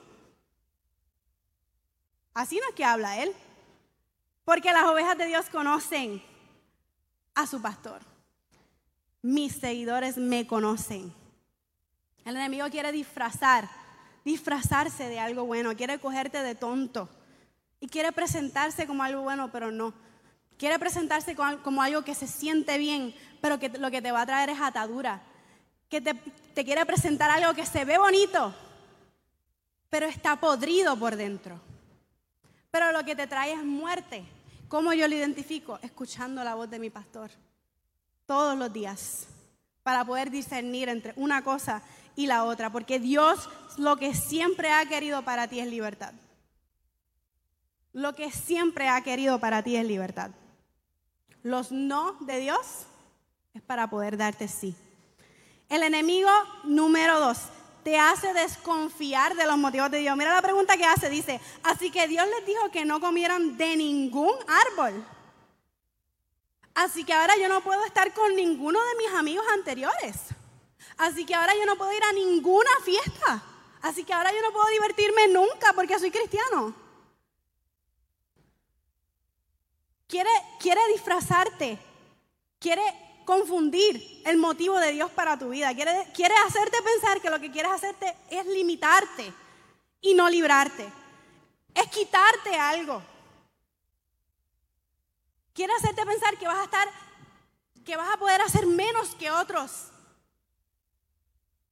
[2.34, 3.34] Así no es que habla él.
[4.44, 6.22] Porque las ovejas de Dios conocen
[7.34, 8.02] a su pastor.
[9.22, 11.10] Mis seguidores me conocen.
[12.26, 13.66] El enemigo quiere disfrazar,
[14.24, 17.08] disfrazarse de algo bueno, quiere cogerte de tonto
[17.80, 19.94] y quiere presentarse como algo bueno, pero no.
[20.58, 24.26] Quiere presentarse como algo que se siente bien, pero que lo que te va a
[24.26, 25.22] traer es atadura.
[25.88, 28.54] Que te, te quiere presentar algo que se ve bonito,
[29.88, 31.58] pero está podrido por dentro.
[32.70, 34.24] Pero lo que te trae es muerte.
[34.68, 35.78] ¿Cómo yo lo identifico?
[35.82, 37.30] Escuchando la voz de mi pastor
[38.26, 39.26] todos los días
[39.82, 41.82] para poder discernir entre una cosa
[42.20, 46.12] y la otra, porque Dios lo que siempre ha querido para ti es libertad.
[47.92, 50.30] Lo que siempre ha querido para ti es libertad.
[51.42, 52.84] Los no de Dios
[53.54, 54.74] es para poder darte sí.
[55.70, 56.30] El enemigo
[56.64, 57.38] número dos
[57.82, 60.14] te hace desconfiar de los motivos de Dios.
[60.16, 63.76] Mira la pregunta que hace, dice, así que Dios les dijo que no comieran de
[63.76, 65.02] ningún árbol.
[66.74, 70.16] Así que ahora yo no puedo estar con ninguno de mis amigos anteriores.
[71.00, 73.42] Así que ahora yo no puedo ir a ninguna fiesta.
[73.80, 76.74] Así que ahora yo no puedo divertirme nunca porque soy cristiano.
[80.06, 81.78] Quiere, quiere disfrazarte.
[82.58, 82.82] Quiere
[83.24, 85.74] confundir el motivo de Dios para tu vida.
[85.74, 89.32] Quiere, quiere hacerte pensar que lo que quieres hacerte es limitarte
[90.02, 90.86] y no librarte.
[91.72, 93.02] Es quitarte algo.
[95.54, 96.88] Quiere hacerte pensar que vas a estar,
[97.86, 99.89] que vas a poder hacer menos que otros.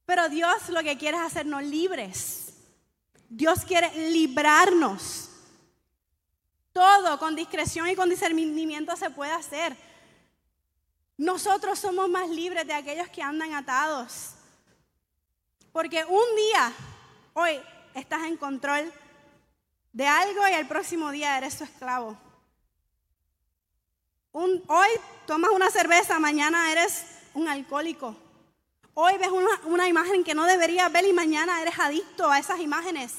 [0.09, 2.51] Pero Dios lo que quiere es hacernos libres.
[3.29, 5.29] Dios quiere librarnos.
[6.73, 9.77] Todo con discreción y con discernimiento se puede hacer.
[11.15, 14.31] Nosotros somos más libres de aquellos que andan atados.
[15.71, 16.73] Porque un día,
[17.35, 17.61] hoy,
[17.93, 18.91] estás en control
[19.93, 22.17] de algo y el próximo día eres su esclavo.
[24.31, 24.89] hoy
[25.27, 28.28] tomas una cerveza, mañana eres un alcohólico.
[29.01, 29.29] Hoy ves
[29.63, 33.13] una, imagen que no deberías ver y mañana eres adicto a esas imágenes.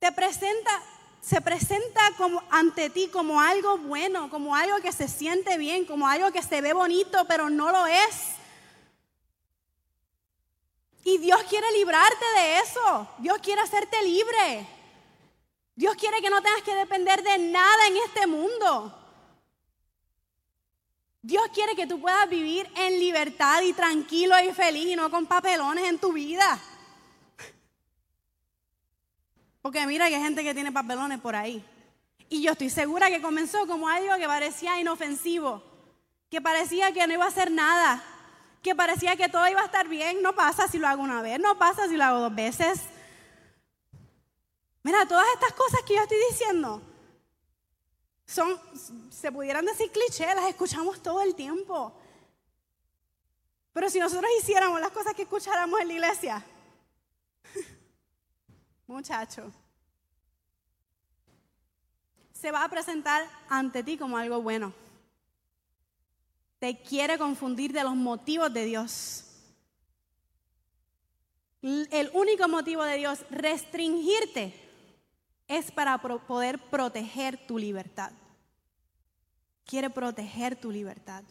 [0.00, 0.82] Te presenta
[1.22, 6.08] se presenta como, ante ti como algo bueno, como algo que se siente bien, como
[6.08, 8.16] algo que se ve bonito, pero no lo es.
[11.04, 13.08] Y Dios quiere librarte de eso.
[13.18, 14.66] Dios quiere hacerte libre.
[15.76, 18.99] Dios quiere que no tengas que depender de nada en este mundo.
[21.22, 25.26] Dios quiere que tú puedas vivir en libertad y tranquilo y feliz y no con
[25.26, 26.58] papelones en tu vida.
[29.60, 31.62] Porque mira que hay gente que tiene papelones por ahí.
[32.30, 35.62] Y yo estoy segura que comenzó como algo que parecía inofensivo,
[36.30, 38.02] que parecía que no iba a hacer nada,
[38.62, 40.22] que parecía que todo iba a estar bien.
[40.22, 42.80] No pasa si lo hago una vez, no pasa si lo hago dos veces.
[44.82, 46.80] Mira, todas estas cosas que yo estoy diciendo
[48.30, 48.56] son,
[49.10, 51.92] se pudieran decir clichés, las escuchamos todo el tiempo.
[53.72, 56.44] Pero si nosotros hiciéramos las cosas que escucháramos en la iglesia,
[58.86, 59.52] muchacho,
[62.32, 64.72] se va a presentar ante ti como algo bueno.
[66.60, 69.24] Te quiere confundir de los motivos de Dios.
[71.62, 74.54] El único motivo de Dios, restringirte,
[75.48, 78.12] es para poder proteger tu libertad.
[79.70, 81.22] Quiere proteger tu libertad.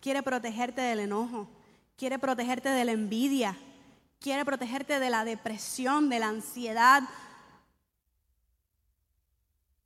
[0.00, 1.48] Quiere protegerte del enojo.
[1.96, 3.56] Quiere protegerte de la envidia
[4.22, 7.02] quiere protegerte de la depresión, de la ansiedad.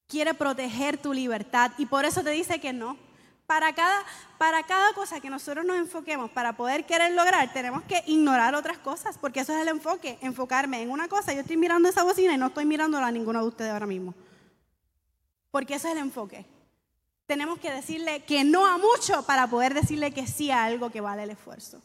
[0.07, 2.97] Quiere proteger tu libertad y por eso te dice que no.
[3.47, 4.05] Para cada,
[4.39, 8.77] para cada cosa que nosotros nos enfoquemos para poder querer lograr, tenemos que ignorar otras
[8.79, 11.33] cosas, porque eso es el enfoque, enfocarme en una cosa.
[11.33, 14.15] Yo estoy mirando esa bocina y no estoy mirándola a ninguno de ustedes ahora mismo.
[15.51, 16.45] Porque eso es el enfoque.
[17.27, 21.01] Tenemos que decirle que no a mucho para poder decirle que sí a algo que
[21.01, 21.83] vale el esfuerzo.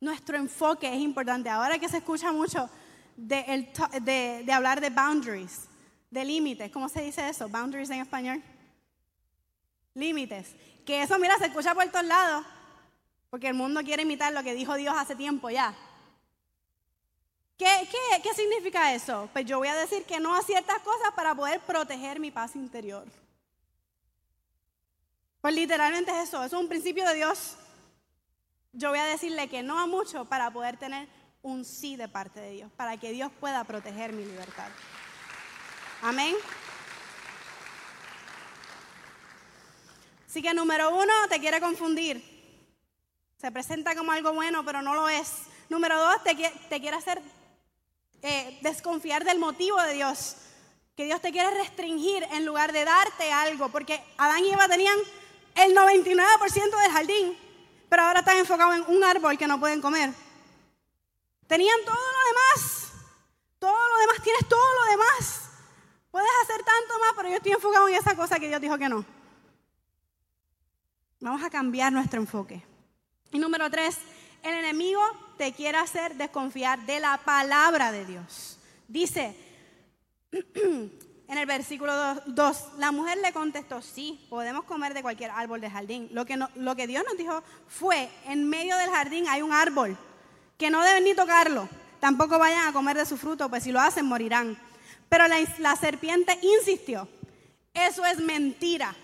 [0.00, 1.48] Nuestro enfoque es importante.
[1.48, 2.68] Ahora que se escucha mucho
[3.16, 5.68] de, hablar de boundaries,
[6.10, 7.48] de límites, ¿cómo se dice eso?
[7.48, 8.42] Boundaries en español.
[9.94, 10.54] Límites.
[10.84, 12.44] Que eso, mira, se escucha por todos lados,
[13.30, 15.74] porque el mundo quiere imitar lo que dijo Dios hace tiempo ya.
[17.56, 19.28] ¿Qué, qué, qué significa eso?
[19.32, 22.56] Pues yo voy a decir que no a ciertas cosas para poder proteger mi paz
[22.56, 23.06] interior.
[25.40, 27.56] Pues literalmente es eso, eso es un principio de Dios
[28.76, 31.08] yo voy a decirle que no a mucho para poder tener
[31.42, 34.68] un sí de parte de Dios, para que Dios pueda proteger mi libertad.
[36.02, 36.34] Amén.
[40.28, 42.22] Así que número uno, te quiere confundir.
[43.38, 45.42] Se presenta como algo bueno, pero no lo es.
[45.68, 47.22] Número dos, te, quiere hacer
[48.24, 50.34] eh, desconfiar del motivo de Dios.
[50.96, 53.68] Que Dios te quiere restringir en lugar de darte algo.
[53.68, 54.98] Porque Adán y Eva tenían
[55.54, 57.44] el 99% del jardín
[57.94, 60.12] pero ahora están enfocados en un árbol que no pueden comer.
[61.46, 62.92] Tenían todo lo demás.
[63.60, 65.42] Todo lo demás, tienes todo lo demás.
[66.10, 68.88] Puedes hacer tanto más, pero yo estoy enfocado en esa cosa que Dios dijo que
[68.88, 69.04] no.
[71.20, 72.64] Vamos a cambiar nuestro enfoque.
[73.30, 73.98] Y número tres,
[74.42, 75.00] el enemigo
[75.36, 78.58] te quiere hacer desconfiar de la palabra de Dios.
[78.88, 79.36] Dice,
[80.32, 81.92] en el versículo
[82.26, 86.08] 2, la mujer le contestó, sí, podemos comer de cualquier árbol del jardín.
[86.12, 89.96] Lo que, lo que Dios nos dijo fue, en medio del jardín hay un árbol,
[90.58, 91.68] que no deben ni tocarlo,
[92.00, 94.58] tampoco vayan a comer de su fruto, pues si lo hacen morirán.
[95.08, 97.08] Pero la, la serpiente insistió,
[97.72, 98.94] eso es mentira.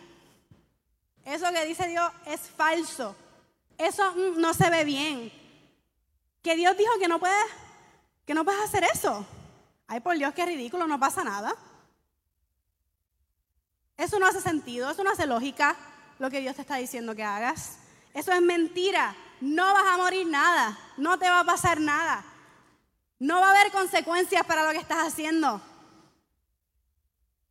[1.25, 3.15] Eso que dice Dios es falso.
[3.77, 5.40] Eso mm, no se ve bien.
[6.43, 7.47] Que Dios dijo que no puedes,
[8.27, 9.27] que no puedes hacer eso.
[9.87, 11.55] Ay, por Dios, qué ridículo, no pasa nada.
[13.97, 15.77] Eso no hace sentido, eso no hace lógica
[16.19, 17.79] lo que Dios te está diciendo que hagas.
[18.15, 19.15] Eso es mentira.
[19.41, 22.25] No vas a morir nada, no te va a pasar nada.
[23.19, 25.61] No va a haber consecuencias para lo que estás haciendo.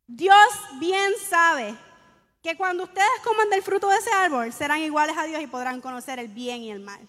[0.06, 0.48] Dios
[0.80, 1.76] bien sabe
[2.42, 5.80] que cuando ustedes coman del fruto de ese árbol serán iguales a Dios y podrán
[5.80, 7.08] conocer el bien y el mal.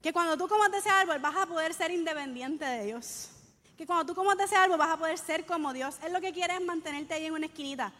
[0.00, 3.30] Que cuando tú comas de ese árbol vas a poder ser independiente de Dios
[3.78, 5.98] que cuando tú comas de ese árbol vas a poder ser como Dios.
[6.02, 7.92] Él lo que quiere es mantenerte ahí en una esquinita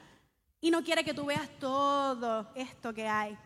[0.60, 3.38] y no quiere que tú veas todo esto que hay.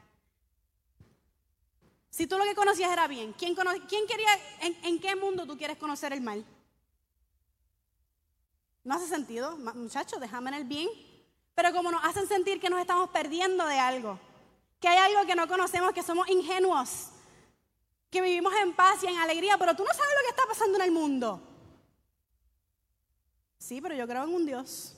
[2.08, 4.28] Si tú lo que conocías era bien, ¿quién, quería,
[4.62, 6.42] en, en, qué mundo tú quieres conocer el mal?
[8.82, 10.88] No hace sentido, muchachos, déjame en el bien.
[11.54, 14.18] Pero como nos hacen sentir que nos estamos perdiendo de algo,
[14.80, 17.08] que hay algo que no conocemos, que somos ingenuos,
[18.12, 20.76] que vivimos en paz y en alegría, pero tú no sabes lo que está pasando
[20.76, 21.40] en el mundo.
[23.56, 24.94] Sí, pero yo creo en un Dios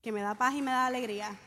[0.00, 1.38] que me da paz y me da alegría.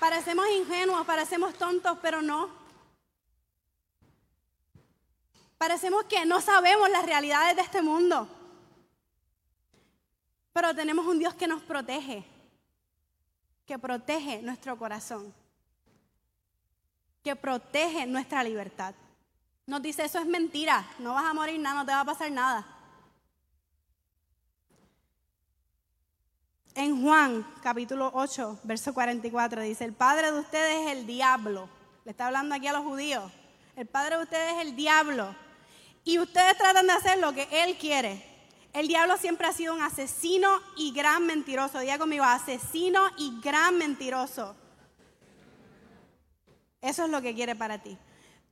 [0.00, 2.50] Parecemos ingenuos, parecemos tontos, pero no.
[5.56, 8.28] Parecemos que no sabemos las realidades de este mundo.
[10.52, 12.24] Pero tenemos un Dios que nos protege,
[13.64, 15.32] que protege nuestro corazón,
[17.28, 18.94] que protege nuestra libertad.
[19.66, 22.30] Nos dice, eso es mentira, no vas a morir nada, no te va a pasar
[22.30, 22.66] nada.
[26.74, 31.68] En Juan capítulo 8, verso 44 dice, el padre de ustedes es el diablo.
[32.06, 33.30] Le está hablando aquí a los judíos.
[33.76, 35.34] El padre de ustedes es el diablo.
[36.04, 38.24] Y ustedes tratan de hacer lo que él quiere.
[38.72, 40.48] El diablo siempre ha sido un asesino
[40.78, 41.78] y gran mentiroso.
[41.80, 44.56] Diga conmigo, asesino y gran mentiroso.
[46.80, 47.96] Eso es lo que quiere para ti.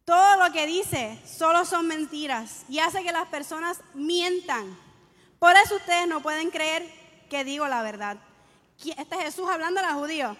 [0.05, 4.79] Todo lo que dice solo son mentiras y hace que las personas mientan.
[5.39, 6.89] Por eso ustedes no pueden creer
[7.29, 8.17] que digo la verdad.
[8.79, 10.37] Este es Jesús hablando a los judíos.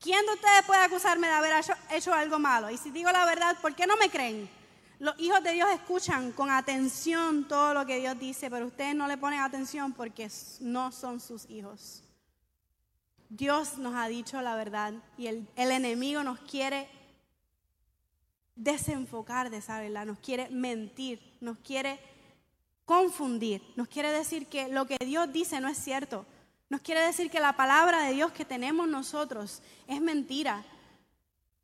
[0.00, 1.52] ¿Quién de ustedes puede acusarme de haber
[1.90, 2.70] hecho, algo malo?
[2.70, 4.50] Y si digo la verdad, ¿por qué no me creen?
[4.98, 9.06] Los hijos de Dios escuchan con atención todo lo que Dios dice, pero ustedes no
[9.08, 10.30] le ponen atención porque
[10.60, 12.02] no son sus hijos.
[13.28, 16.88] Dios nos ha dicho la verdad y el, el enemigo nos quiere
[18.54, 21.98] desenfocar de esa verdad, nos quiere mentir, nos quiere
[22.84, 26.26] confundir, nos quiere decir que lo que Dios dice no es cierto,
[26.68, 30.64] nos quiere decir que la palabra de Dios que tenemos nosotros es mentira,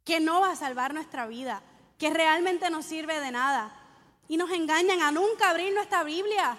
[0.05, 1.62] que no va a salvar nuestra vida,
[1.99, 3.74] que realmente no sirve de nada.
[4.28, 6.59] Y nos engañan a nunca abrir nuestra Biblia.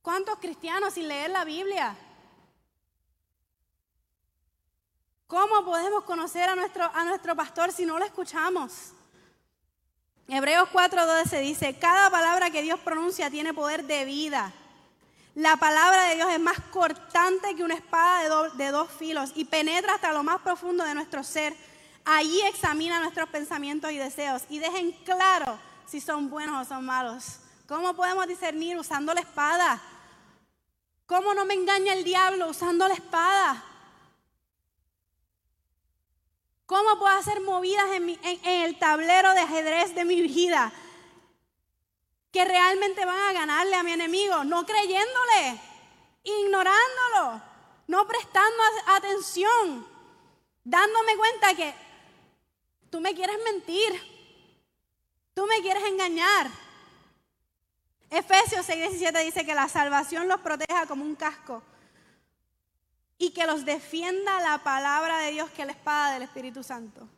[0.00, 1.94] ¿Cuántos cristianos sin leer la Biblia?
[5.26, 8.94] ¿Cómo podemos conocer a nuestro, a nuestro pastor si no lo escuchamos?
[10.30, 14.52] Hebreos 4:12 dice, cada palabra que Dios pronuncia tiene poder de vida.
[15.34, 19.94] La palabra de Dios es más cortante que una espada de, dos filos y penetra
[19.94, 21.56] hasta lo más profundo de nuestro ser.
[22.04, 27.38] Allí examina nuestros pensamientos y deseos y dejen claro si son buenos o son malos.
[27.66, 29.80] ¿Cómo podemos discernir usando la espada?
[31.06, 33.64] ¿Cómo no me engaña el diablo usando la espada?
[36.68, 40.70] ¿Cómo puedo hacer movidas en, el tablero de ajedrez de mi vida
[42.30, 44.44] que realmente van a ganarle a mi enemigo?
[44.44, 45.58] No creyéndole,
[46.24, 47.40] ignorándolo,
[47.86, 49.86] no prestando atención,
[50.62, 51.74] dándome cuenta que
[52.90, 54.02] tú me quieres mentir,
[55.32, 56.50] tú me quieres engañar.
[58.10, 61.62] Efesios 6:17 dice que la salvación los proteja como un casco
[63.18, 67.08] y que los defienda la palabra de Dios que es la espada del Espíritu Santo.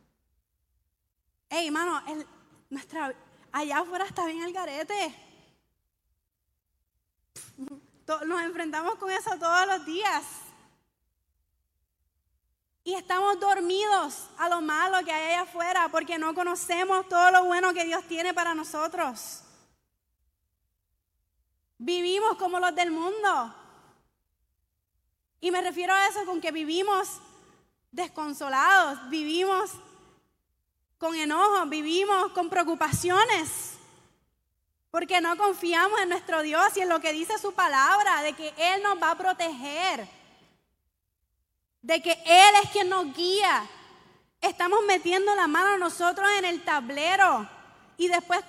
[1.47, 2.01] Hey, hermano,
[2.69, 3.13] nuestra,
[3.51, 5.15] allá afuera está bien el garete.
[8.25, 10.23] Nos enfrentamos con eso todos los días.
[12.83, 17.45] Y estamos dormidos a lo malo que hay allá afuera porque no conocemos todo lo
[17.45, 19.43] bueno que Dios tiene para nosotros.
[21.77, 23.55] Vivimos como los del mundo.
[25.41, 27.19] Y me refiero a eso con que vivimos
[27.91, 29.71] desconsolados, vivimos
[30.99, 33.73] con enojo, vivimos con preocupaciones,
[34.91, 38.53] porque no confiamos en nuestro Dios y en lo que dice su palabra, de que
[38.55, 40.07] Él nos va a proteger,
[41.81, 43.67] de que Él es quien nos guía.
[44.41, 47.49] Estamos metiendo la mano nosotros en el tablero
[47.97, 48.43] y después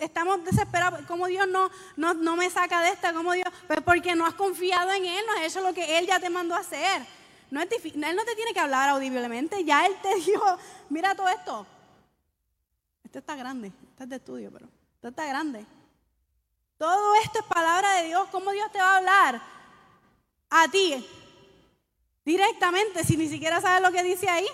[0.00, 1.00] estamos desesperados.
[1.06, 3.12] ¿Cómo Dios no, no, me saca de esta?
[3.12, 3.48] ¿Cómo Dios?
[3.66, 6.30] Pues porque no has confiado en Él, no has hecho lo que Él ya te
[6.30, 7.06] mandó a hacer.
[7.50, 10.44] No es él no te tiene que hablar audiblemente, ya Él te dijo,
[10.88, 11.66] mira todo esto.
[13.04, 15.66] Esto está grande, esto es de estudio, pero esto está grande.
[16.78, 18.28] Todo esto es palabra de Dios.
[18.30, 19.42] ¿Cómo Dios te va a hablar?
[20.48, 21.06] A ti,
[22.24, 24.46] directamente, si ni siquiera sabes lo que dice ahí.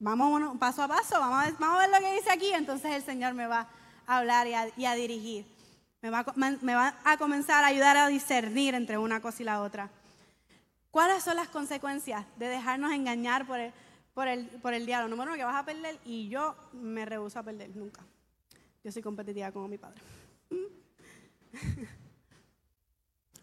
[0.00, 3.48] Vamos paso a paso, vamos a, ver, lo que dice aquí, entonces el Señor me
[3.48, 3.68] va
[4.06, 4.46] a hablar
[4.76, 5.44] y a, dirigir.
[6.02, 9.60] Me va, me va, a comenzar a ayudar a discernir entre una cosa y la
[9.60, 9.90] otra.
[10.92, 13.72] ¿Cuáles son las consecuencias de dejarnos engañar por el,
[14.14, 15.08] por el, por el diablo?
[15.08, 18.00] Número uno, que vas a perder y yo me rehuso a perder, nunca.
[18.84, 20.00] Yo soy competitiva como mi padre.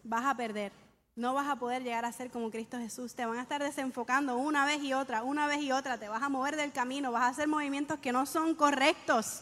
[0.04, 0.72] vas a perder
[1.16, 3.14] no vas a poder llegar a ser como Cristo Jesús.
[3.14, 5.98] Te van a estar desenfocando una vez y otra, una vez y otra.
[5.98, 9.40] Te vas a mover del camino, vas a hacer movimientos que no son correctos.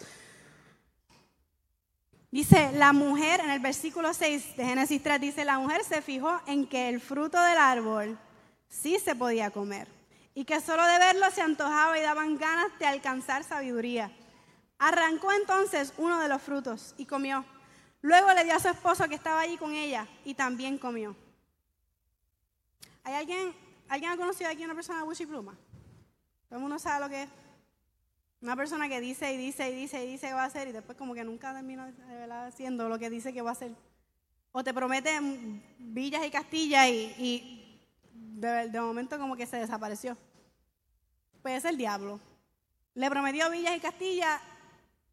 [2.31, 6.41] Dice la mujer, en el versículo 6 de Génesis 3, dice, la mujer se fijó
[6.47, 8.19] en que el fruto del árbol
[8.69, 9.89] sí se podía comer
[10.35, 14.13] y que solo de verlo se antojaba y daban ganas de alcanzar sabiduría.
[14.79, 17.45] Arrancó entonces uno de los frutos y comió.
[18.01, 21.17] Luego le dio a su esposo que estaba allí con ella y también comió.
[23.05, 23.55] ¿Hay alguien,
[23.87, 25.57] alguien ha conocido aquí una persona de Pluma?
[26.49, 27.29] Todo el mundo sabe lo que es.
[28.41, 30.73] Una persona que dice y dice y dice y dice que va a hacer y
[30.73, 31.93] después como que nunca termina
[32.47, 33.75] haciendo lo que dice que va a hacer.
[34.53, 35.19] O te promete
[35.79, 37.79] villas y castillas y,
[38.13, 40.17] de, de, momento como que se desapareció.
[41.43, 42.21] Pues es el diablo.
[42.95, 44.41] Le prometió villas y castillas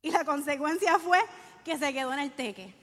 [0.02, 1.20] y la consecuencia fue
[1.64, 2.74] que se quedó en el teque.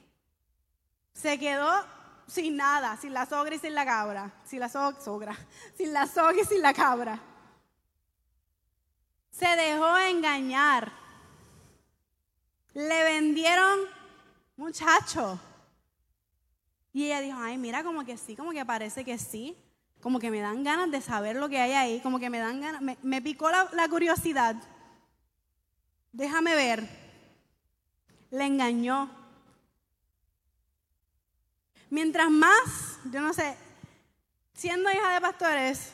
[1.13, 1.85] Se quedó
[2.29, 4.31] sin nada, sin la sogra y sin la cabra.
[4.45, 5.37] Sin la sogra,
[5.77, 7.21] sin la sogra y sin la cabra.
[9.31, 10.93] Se dejó engañar.
[12.75, 13.81] Le vendieron
[14.57, 15.41] muchacho.
[16.93, 19.57] Y ella dijo, ay, mira, como que sí, como que parece que sí.
[20.01, 22.61] Como que me dan ganas de saber lo que hay ahí, como que me dan
[22.61, 24.55] ganas, me, picó la curiosidad.
[26.13, 26.89] Déjame ver.
[28.31, 29.18] Le engañó.
[31.91, 33.57] Mientras más, yo no sé,
[34.53, 35.93] siendo hija de pastores,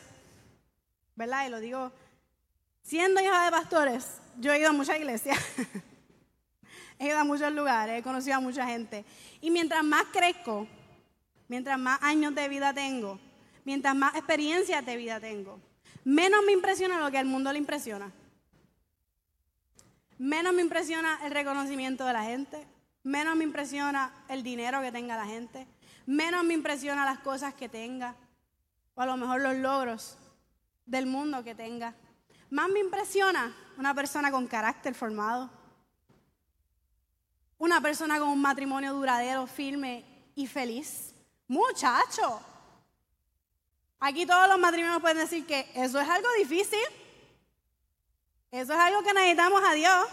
[1.14, 1.46] ¿verdad?
[1.46, 1.92] Y lo digo,
[2.82, 5.38] siendo hija de pastores, yo he ido a muchas iglesias,
[6.98, 9.04] he ido a muchos lugares, he conocido a mucha gente.
[9.40, 10.66] Y mientras más crezco,
[11.48, 13.20] mientras más años de vida tengo,
[13.64, 15.60] mientras más experiencias de vida tengo,
[16.04, 18.12] menos me impresiona lo que al mundo le impresiona.
[20.18, 22.64] Menos me impresiona el reconocimiento de la gente,
[23.02, 25.66] menos me impresiona el dinero que tenga la gente,
[26.06, 28.14] menos me impresiona las cosas que tenga,
[28.94, 30.16] o a lo mejor los logros
[30.86, 31.94] del mundo que tenga.
[32.50, 35.50] Más me impresiona una persona con carácter formado,
[37.58, 41.14] una persona con un matrimonio duradero, firme y feliz.
[41.48, 42.40] Muchacho,
[43.98, 46.84] aquí todos los matrimonios pueden decir que eso es algo difícil,
[48.50, 50.08] eso es algo que necesitamos a Dios.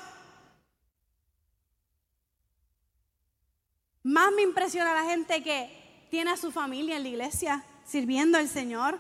[4.04, 5.81] Más me impresiona la gente que
[6.12, 8.99] tiene a su familia en la iglesia sirviendo al Señor.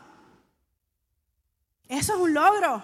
[1.89, 2.81] Eso es un logro.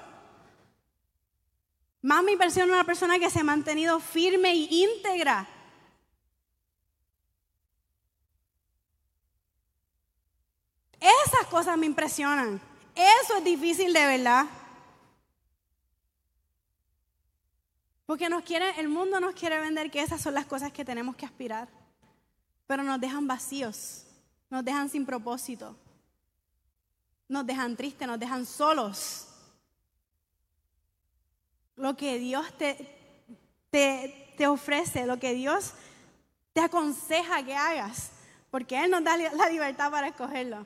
[2.01, 5.47] Más me impresiona una persona que se ha mantenido firme e íntegra.
[10.99, 12.59] Esas cosas me impresionan.
[12.95, 14.45] Eso es difícil de verdad.
[18.05, 21.15] Porque nos quiere, el mundo nos quiere vender que esas son las cosas que tenemos
[21.15, 21.69] que aspirar.
[22.67, 24.03] Pero nos dejan vacíos
[24.49, 25.75] nos dejan sin propósito,
[27.27, 29.27] nos dejan tristes, nos dejan solos.
[31.75, 32.75] Lo que Dios te,
[33.69, 35.73] te, ofrece, lo que Dios
[36.53, 38.11] te aconseja que hagas,
[38.49, 40.65] porque Él nos da la libertad para escogerlo,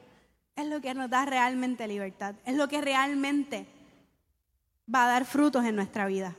[0.55, 3.65] es lo que nos da realmente libertad, es lo que realmente
[4.93, 6.35] va a dar frutos en nuestra vida.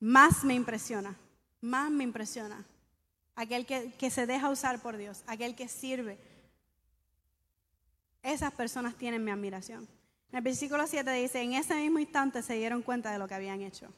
[0.00, 1.16] Más me impresiona,
[1.60, 2.64] más me impresiona
[3.34, 6.18] aquel que, se deja usar por Dios, aquel que sirve.
[8.22, 9.88] Esas personas tienen mi admiración.
[10.30, 13.34] En el versículo 7 dice, en ese mismo instante se dieron cuenta de lo que
[13.34, 13.92] habían hecho.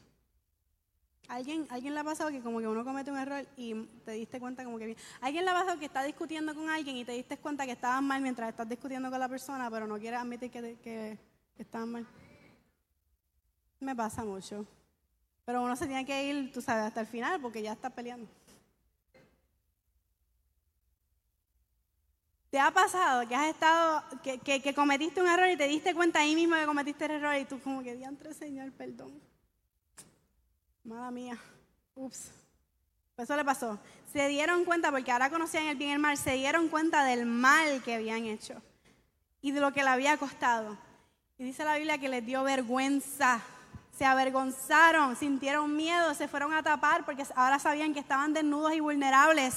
[1.27, 3.73] ¿Alguien, ¿Alguien le ha pasado que como que uno comete un error y
[4.05, 4.95] te diste cuenta como que...
[5.21, 8.01] ¿Alguien le ha pasado que está discutiendo con alguien y te diste cuenta que estabas
[8.03, 11.17] mal mientras estás discutiendo con la persona, pero no quieres admitir que, que,
[11.85, 12.05] mal?
[13.79, 14.65] Me pasa mucho.
[15.45, 18.27] Pero uno se tiene que ir, tú sabes, hasta el final porque ya está peleando.
[22.55, 26.35] ¿Te ha pasado que has estado, que, cometiste un error y te diste cuenta ahí
[26.35, 29.11] mismo que cometiste el error y tú como que diantre Señor, perdón?
[30.85, 31.37] Mala mía.
[31.95, 32.31] Ups.
[33.13, 33.77] Pues eso le pasó.
[34.13, 37.25] Se dieron cuenta, porque ahora conocían el bien y el mal, se dieron cuenta del
[37.25, 38.61] mal que habían hecho
[39.41, 40.77] y de lo que le había costado.
[41.37, 43.41] Y dice la Biblia que les dio vergüenza.
[43.97, 48.79] Se avergonzaron, sintieron miedo, se fueron a tapar porque ahora sabían que estaban desnudos y
[48.79, 49.55] vulnerables.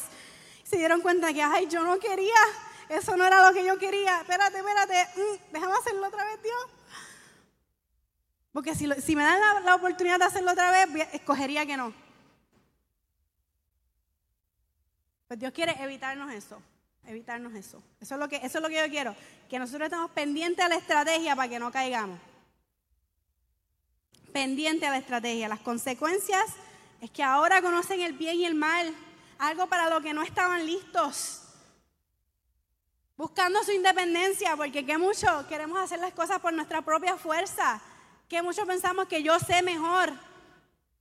[0.65, 2.35] Se dieron cuenta que, ay, yo no quería
[2.89, 4.21] eso no era lo que yo quería.
[4.21, 6.67] Espérate, espérate, mm, déjame hacerlo otra vez, Dios.
[8.53, 11.93] Porque si, me dan la, oportunidad de hacerlo otra vez, escogería que no.
[15.29, 16.61] Pues Dios quiere evitarnos eso,
[17.07, 17.83] evitarnos eso.
[18.01, 19.15] Eso es lo que, eso es lo que yo quiero,
[19.49, 22.19] que nosotros estemos pendientes a la estrategia para que no caigamos.
[24.33, 25.49] Pendiente a la estrategia.
[25.49, 26.47] Las consecuencias
[27.01, 28.95] es que ahora conocen el bien y el mal,
[29.39, 31.48] algo para lo que no estaban listos
[33.19, 37.83] buscando su independencia, porque que mucho queremos hacer las cosas por nuestra propia fuerza,
[38.29, 40.13] que mucho pensamos que yo sé mejor,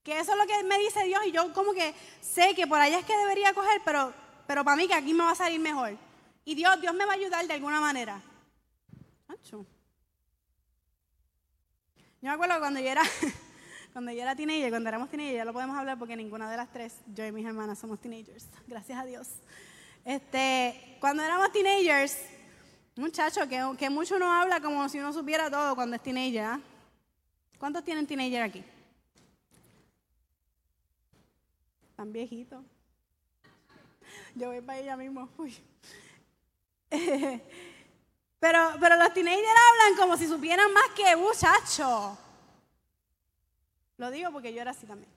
[0.03, 2.82] que eso es lo que me dice Dios y yo como que sé que por
[2.82, 4.11] allá es que debería coger, pero,
[4.47, 5.95] pero para mí que aquí me va a salir mejor.
[6.43, 8.20] Y Dios, Dios me va a ayudar de alguna manera.
[9.51, 9.65] Yo
[12.22, 13.03] me acuerdo cuando yo era,
[13.93, 16.72] cuando yo era teenager, cuando éramos teenagers, ya lo podemos hablar porque ninguna de las
[16.72, 19.28] tres, yo y mis hermanas somos teenagers, gracias a Dios.
[20.08, 22.16] Este, cuando éramos teenagers,
[22.95, 26.45] muchacho, que, que mucho uno habla como si uno supiera todo cuando es teenager.
[26.45, 26.62] ¿eh?
[27.60, 28.64] ¿Cuántos tienen teenager aquí?
[31.97, 32.64] Tan viejito.
[34.36, 35.28] Yo voy para ella mismo.
[35.38, 35.58] Uy.
[38.39, 42.16] Pero, pero los teenagers hablan como si supieran más que muchacho.
[43.97, 45.12] Lo digo porque yo era así también.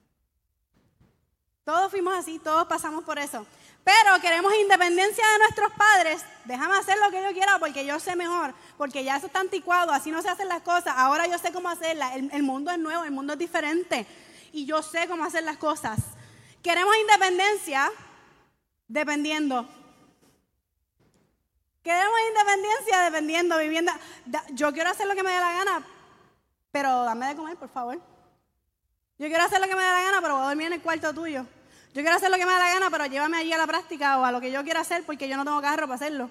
[1.63, 3.45] Todos fuimos así, todos pasamos por eso.
[3.83, 6.23] Pero queremos independencia de nuestros padres.
[6.45, 8.53] Déjame hacer lo que yo quiera porque yo sé mejor.
[8.77, 10.93] Porque ya eso está anticuado, así no se hacen las cosas.
[10.97, 12.15] Ahora yo sé cómo hacerlas.
[12.15, 14.05] El, mundo es nuevo, el mundo es diferente.
[14.53, 15.99] Y yo sé cómo hacer las cosas.
[16.61, 17.89] Queremos independencia
[18.87, 19.67] dependiendo.
[21.81, 23.99] Queremos independencia dependiendo, vivienda.
[24.51, 25.83] Yo quiero hacer lo que me dé la gana,
[26.71, 27.99] pero dame de comer, por favor.
[29.17, 30.81] Yo quiero hacer lo que me dé la gana, pero voy a dormir en el
[30.81, 31.47] cuarto tuyo.
[31.93, 34.17] Yo quiero hacer lo que me dé la gana, pero llévame allí a la práctica
[34.19, 36.29] o a lo que yo quiera hacer porque yo no tengo carro para hacerlo.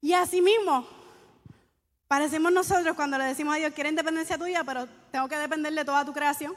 [0.00, 0.86] Y así mismo,
[2.08, 5.84] parecemos nosotros cuando le decimos a Dios, quiero independencia tuya, pero tengo que depender de
[5.84, 6.56] toda tu creación.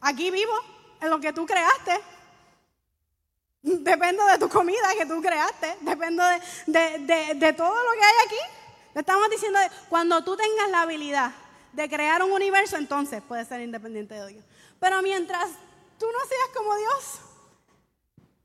[0.00, 0.52] Aquí vivo,
[1.00, 2.00] en lo que tú creaste.
[3.62, 5.76] Dependo de tu comida que tú creaste.
[5.80, 6.22] Dependo
[6.66, 8.54] de, todo lo que hay aquí.
[8.94, 9.58] Le estamos diciendo,
[9.88, 11.32] cuando tú tengas la habilidad
[11.72, 14.44] de crear un universo, entonces puedes ser independiente de Dios.
[14.80, 15.48] Pero mientras
[15.98, 17.20] tú no seas como Dios,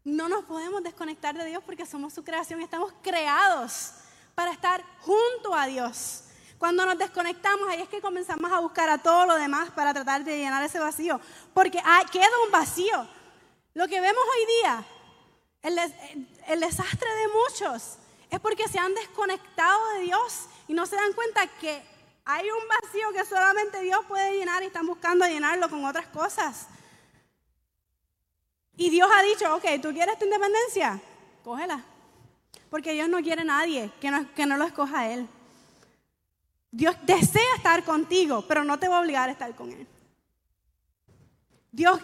[0.03, 3.93] no nos podemos desconectar de Dios porque somos su creación y estamos creados
[4.35, 6.23] para estar junto a Dios.
[6.57, 10.23] Cuando nos desconectamos, ahí es que comenzamos a buscar a todo lo demás para tratar
[10.23, 11.19] de llenar ese vacío.
[11.53, 11.81] Porque
[12.11, 13.07] queda un vacío.
[13.73, 14.85] Lo que vemos hoy día
[15.61, 17.97] el, desastre de muchos
[18.29, 21.81] es porque se han desconectado de Dios y no se dan cuenta que
[22.25, 26.67] hay un vacío que solamente Dios puede llenar y están buscando llenarlo con otras cosas.
[28.79, 31.01] Y Dios ha dicho, ok, ¿tú quieres tu independencia?
[31.43, 31.83] Cógela.
[32.69, 35.27] Porque Dios no quiere a nadie que no, que no lo escoja a Él.
[36.71, 39.85] Dios desea estar contigo, pero no te va a obligar a estar con Él.
[41.73, 41.99] Dios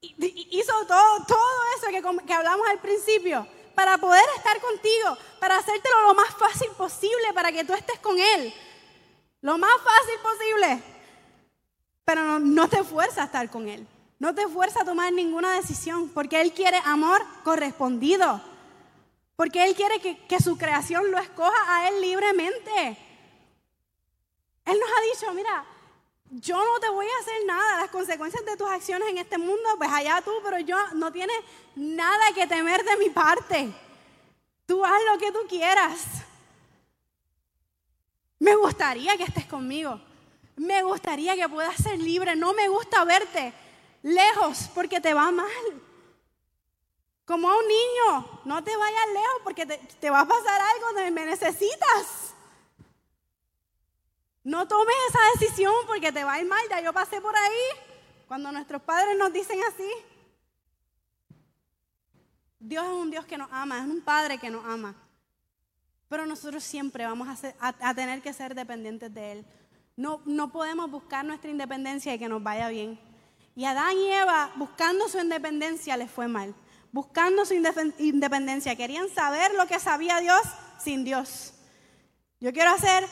[0.00, 3.44] hizo todo, todo eso que, que hablamos al principio
[3.74, 8.16] para poder estar contigo, para hacértelo lo más fácil posible, para que tú estés con
[8.20, 8.54] Él.
[9.40, 10.80] Lo más fácil posible.
[12.04, 13.84] Pero no, no, te fuerza a estar con Él.
[14.18, 18.40] No te fuerza a tomar ninguna decisión, porque Él quiere amor correspondido.
[19.36, 22.98] Porque Él quiere que, que su creación lo escoja a Él libremente.
[24.64, 25.64] Él nos ha dicho, mira,
[26.30, 27.82] yo no te voy a hacer nada.
[27.82, 31.38] Las consecuencias de tus acciones en este mundo, pues allá tú, pero yo no tienes
[31.76, 33.72] nada que temer de mi parte.
[34.66, 36.04] Tú haz lo que tú quieras.
[38.40, 40.00] Me gustaría que estés conmigo.
[40.56, 42.34] Me gustaría que puedas ser libre.
[42.34, 43.54] No me gusta verte
[44.08, 45.46] lejos porque te va mal.
[47.24, 50.86] Como a un niño, no te vayas lejos porque te, te va a pasar algo
[50.94, 52.34] donde me necesitas.
[54.44, 56.62] No tomes esa decisión porque te va a ir mal.
[56.70, 57.88] Ya yo pasé por ahí.
[58.26, 59.90] Cuando nuestros padres nos dicen así.
[62.58, 64.94] Dios es un Dios que nos ama, es un Padre que nos ama.
[66.08, 67.28] Pero nosotros siempre vamos
[67.60, 69.46] a, tener que ser dependientes de Él.
[69.96, 72.98] No, no podemos buscar nuestra independencia y que nos vaya bien.
[73.58, 76.54] Y Adán y Eva, buscando su independencia, les fue mal.
[76.92, 80.42] Buscando su independencia, querían saber lo que sabía Dios
[80.78, 81.54] sin Dios.
[82.38, 83.04] Yo quiero hacer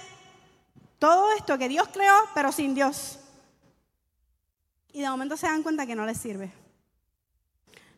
[1.01, 3.19] todo esto que Dios creó, pero sin Dios.
[4.93, 6.53] Y de momento se dan cuenta que no les sirve.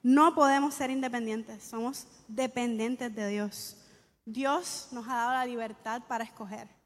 [0.03, 3.77] No podemos ser independientes, somos dependientes de Dios.
[4.25, 6.78] Dios nos ha dado la libertad para escoger.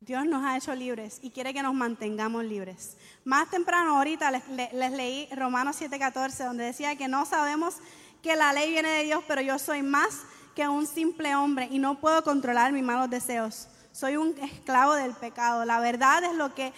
[0.00, 2.96] Dios nos ha hecho libres y quiere que nos mantengamos libres.
[3.24, 7.76] Más temprano, ahorita les, les leí Romanos 7:14, donde decía que no sabemos
[8.22, 10.22] que la ley viene de Dios, pero yo soy más
[10.54, 15.14] que un simple hombre y no puedo controlar mis malos deseos soy un esclavo del
[15.14, 15.64] pecado.
[15.64, 16.74] La verdad es lo que,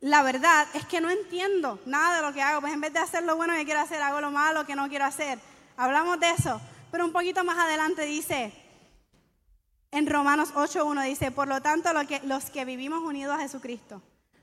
[0.00, 2.60] la verdad es que no entiendo nada de lo que hago.
[2.60, 4.86] Pues en vez de hacer lo bueno que quiero hacer, hago lo malo que no
[4.90, 5.38] quiero hacer.
[5.78, 6.60] Hablamos de eso.
[6.90, 8.52] Pero un poquito más adelante dice,
[9.94, 11.90] en Romanos 8.1 dice, por lo tanto
[12.24, 14.02] los que vivimos unidos a Jesucristo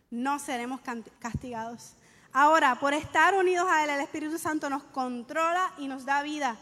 [0.09, 0.79] no seremos
[1.19, 1.93] castigados.
[2.31, 6.55] Ahora, por estar unidos a Él, el Espíritu Santo nos controla y nos da vida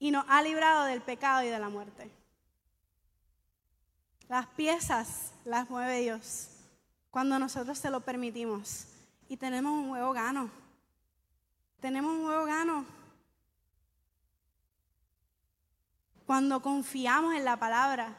[0.00, 2.10] y nos ha librado del pecado y de la muerte.
[4.28, 6.48] Las piezas las mueve Dios
[7.12, 8.86] cuando nosotros se lo permitimos.
[9.28, 10.50] Y tenemos un nuevo gano.
[11.80, 12.84] Tenemos un nuevo gano.
[16.26, 18.16] Cuando confiamos en la palabra,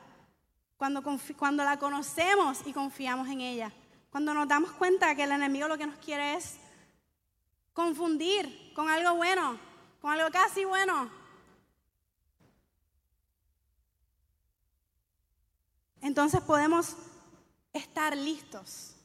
[0.78, 1.02] cuando,
[1.38, 3.72] cuando la conocemos y confiamos en ella,
[4.10, 6.58] cuando nos damos cuenta que el enemigo lo que nos quiere es
[7.74, 9.58] confundir con algo bueno,
[10.02, 11.10] con algo casi bueno,
[16.02, 16.96] entonces podemos
[17.72, 18.96] estar listos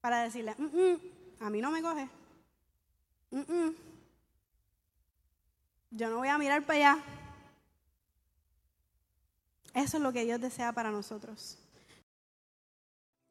[0.00, 1.00] para decirle, mm, mm,
[1.40, 2.08] a mí no me coge.
[5.90, 7.04] Yo no voy a mirar para allá.
[9.74, 11.58] Eso es lo que Dios desea para nosotros.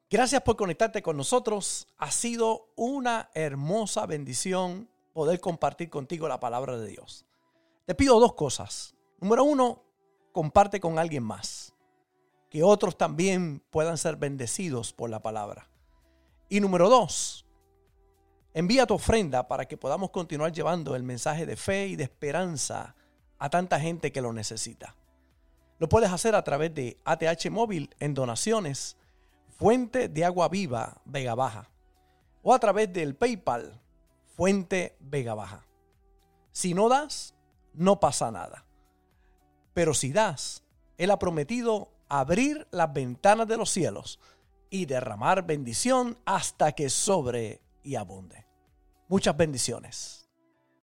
[0.09, 1.87] Gracias por conectarte con nosotros.
[1.97, 7.25] Ha sido una hermosa bendición poder compartir contigo la palabra de Dios.
[7.85, 8.95] Te pido dos cosas.
[9.19, 9.83] Número uno,
[10.31, 11.75] comparte con alguien más.
[12.49, 15.69] Que otros también puedan ser bendecidos por la palabra.
[16.49, 17.45] Y número dos,
[18.53, 22.95] envía tu ofrenda para que podamos continuar llevando el mensaje de fe y de esperanza
[23.37, 24.95] a tanta gente que lo necesita.
[25.79, 28.97] Lo puedes hacer a través de ATH Móvil en donaciones,
[29.57, 31.69] Fuente de Agua Viva Vega Baja,
[32.43, 33.81] o a través del PayPal,
[34.35, 35.65] Fuente Vega Baja.
[36.51, 37.33] Si no das,
[37.73, 38.65] no pasa nada.
[39.73, 40.63] Pero si das,
[40.97, 44.19] Él ha prometido abrir las ventanas de los cielos
[44.69, 48.45] y derramar bendición hasta que sobre y abunde.
[49.07, 50.18] Muchas bendiciones.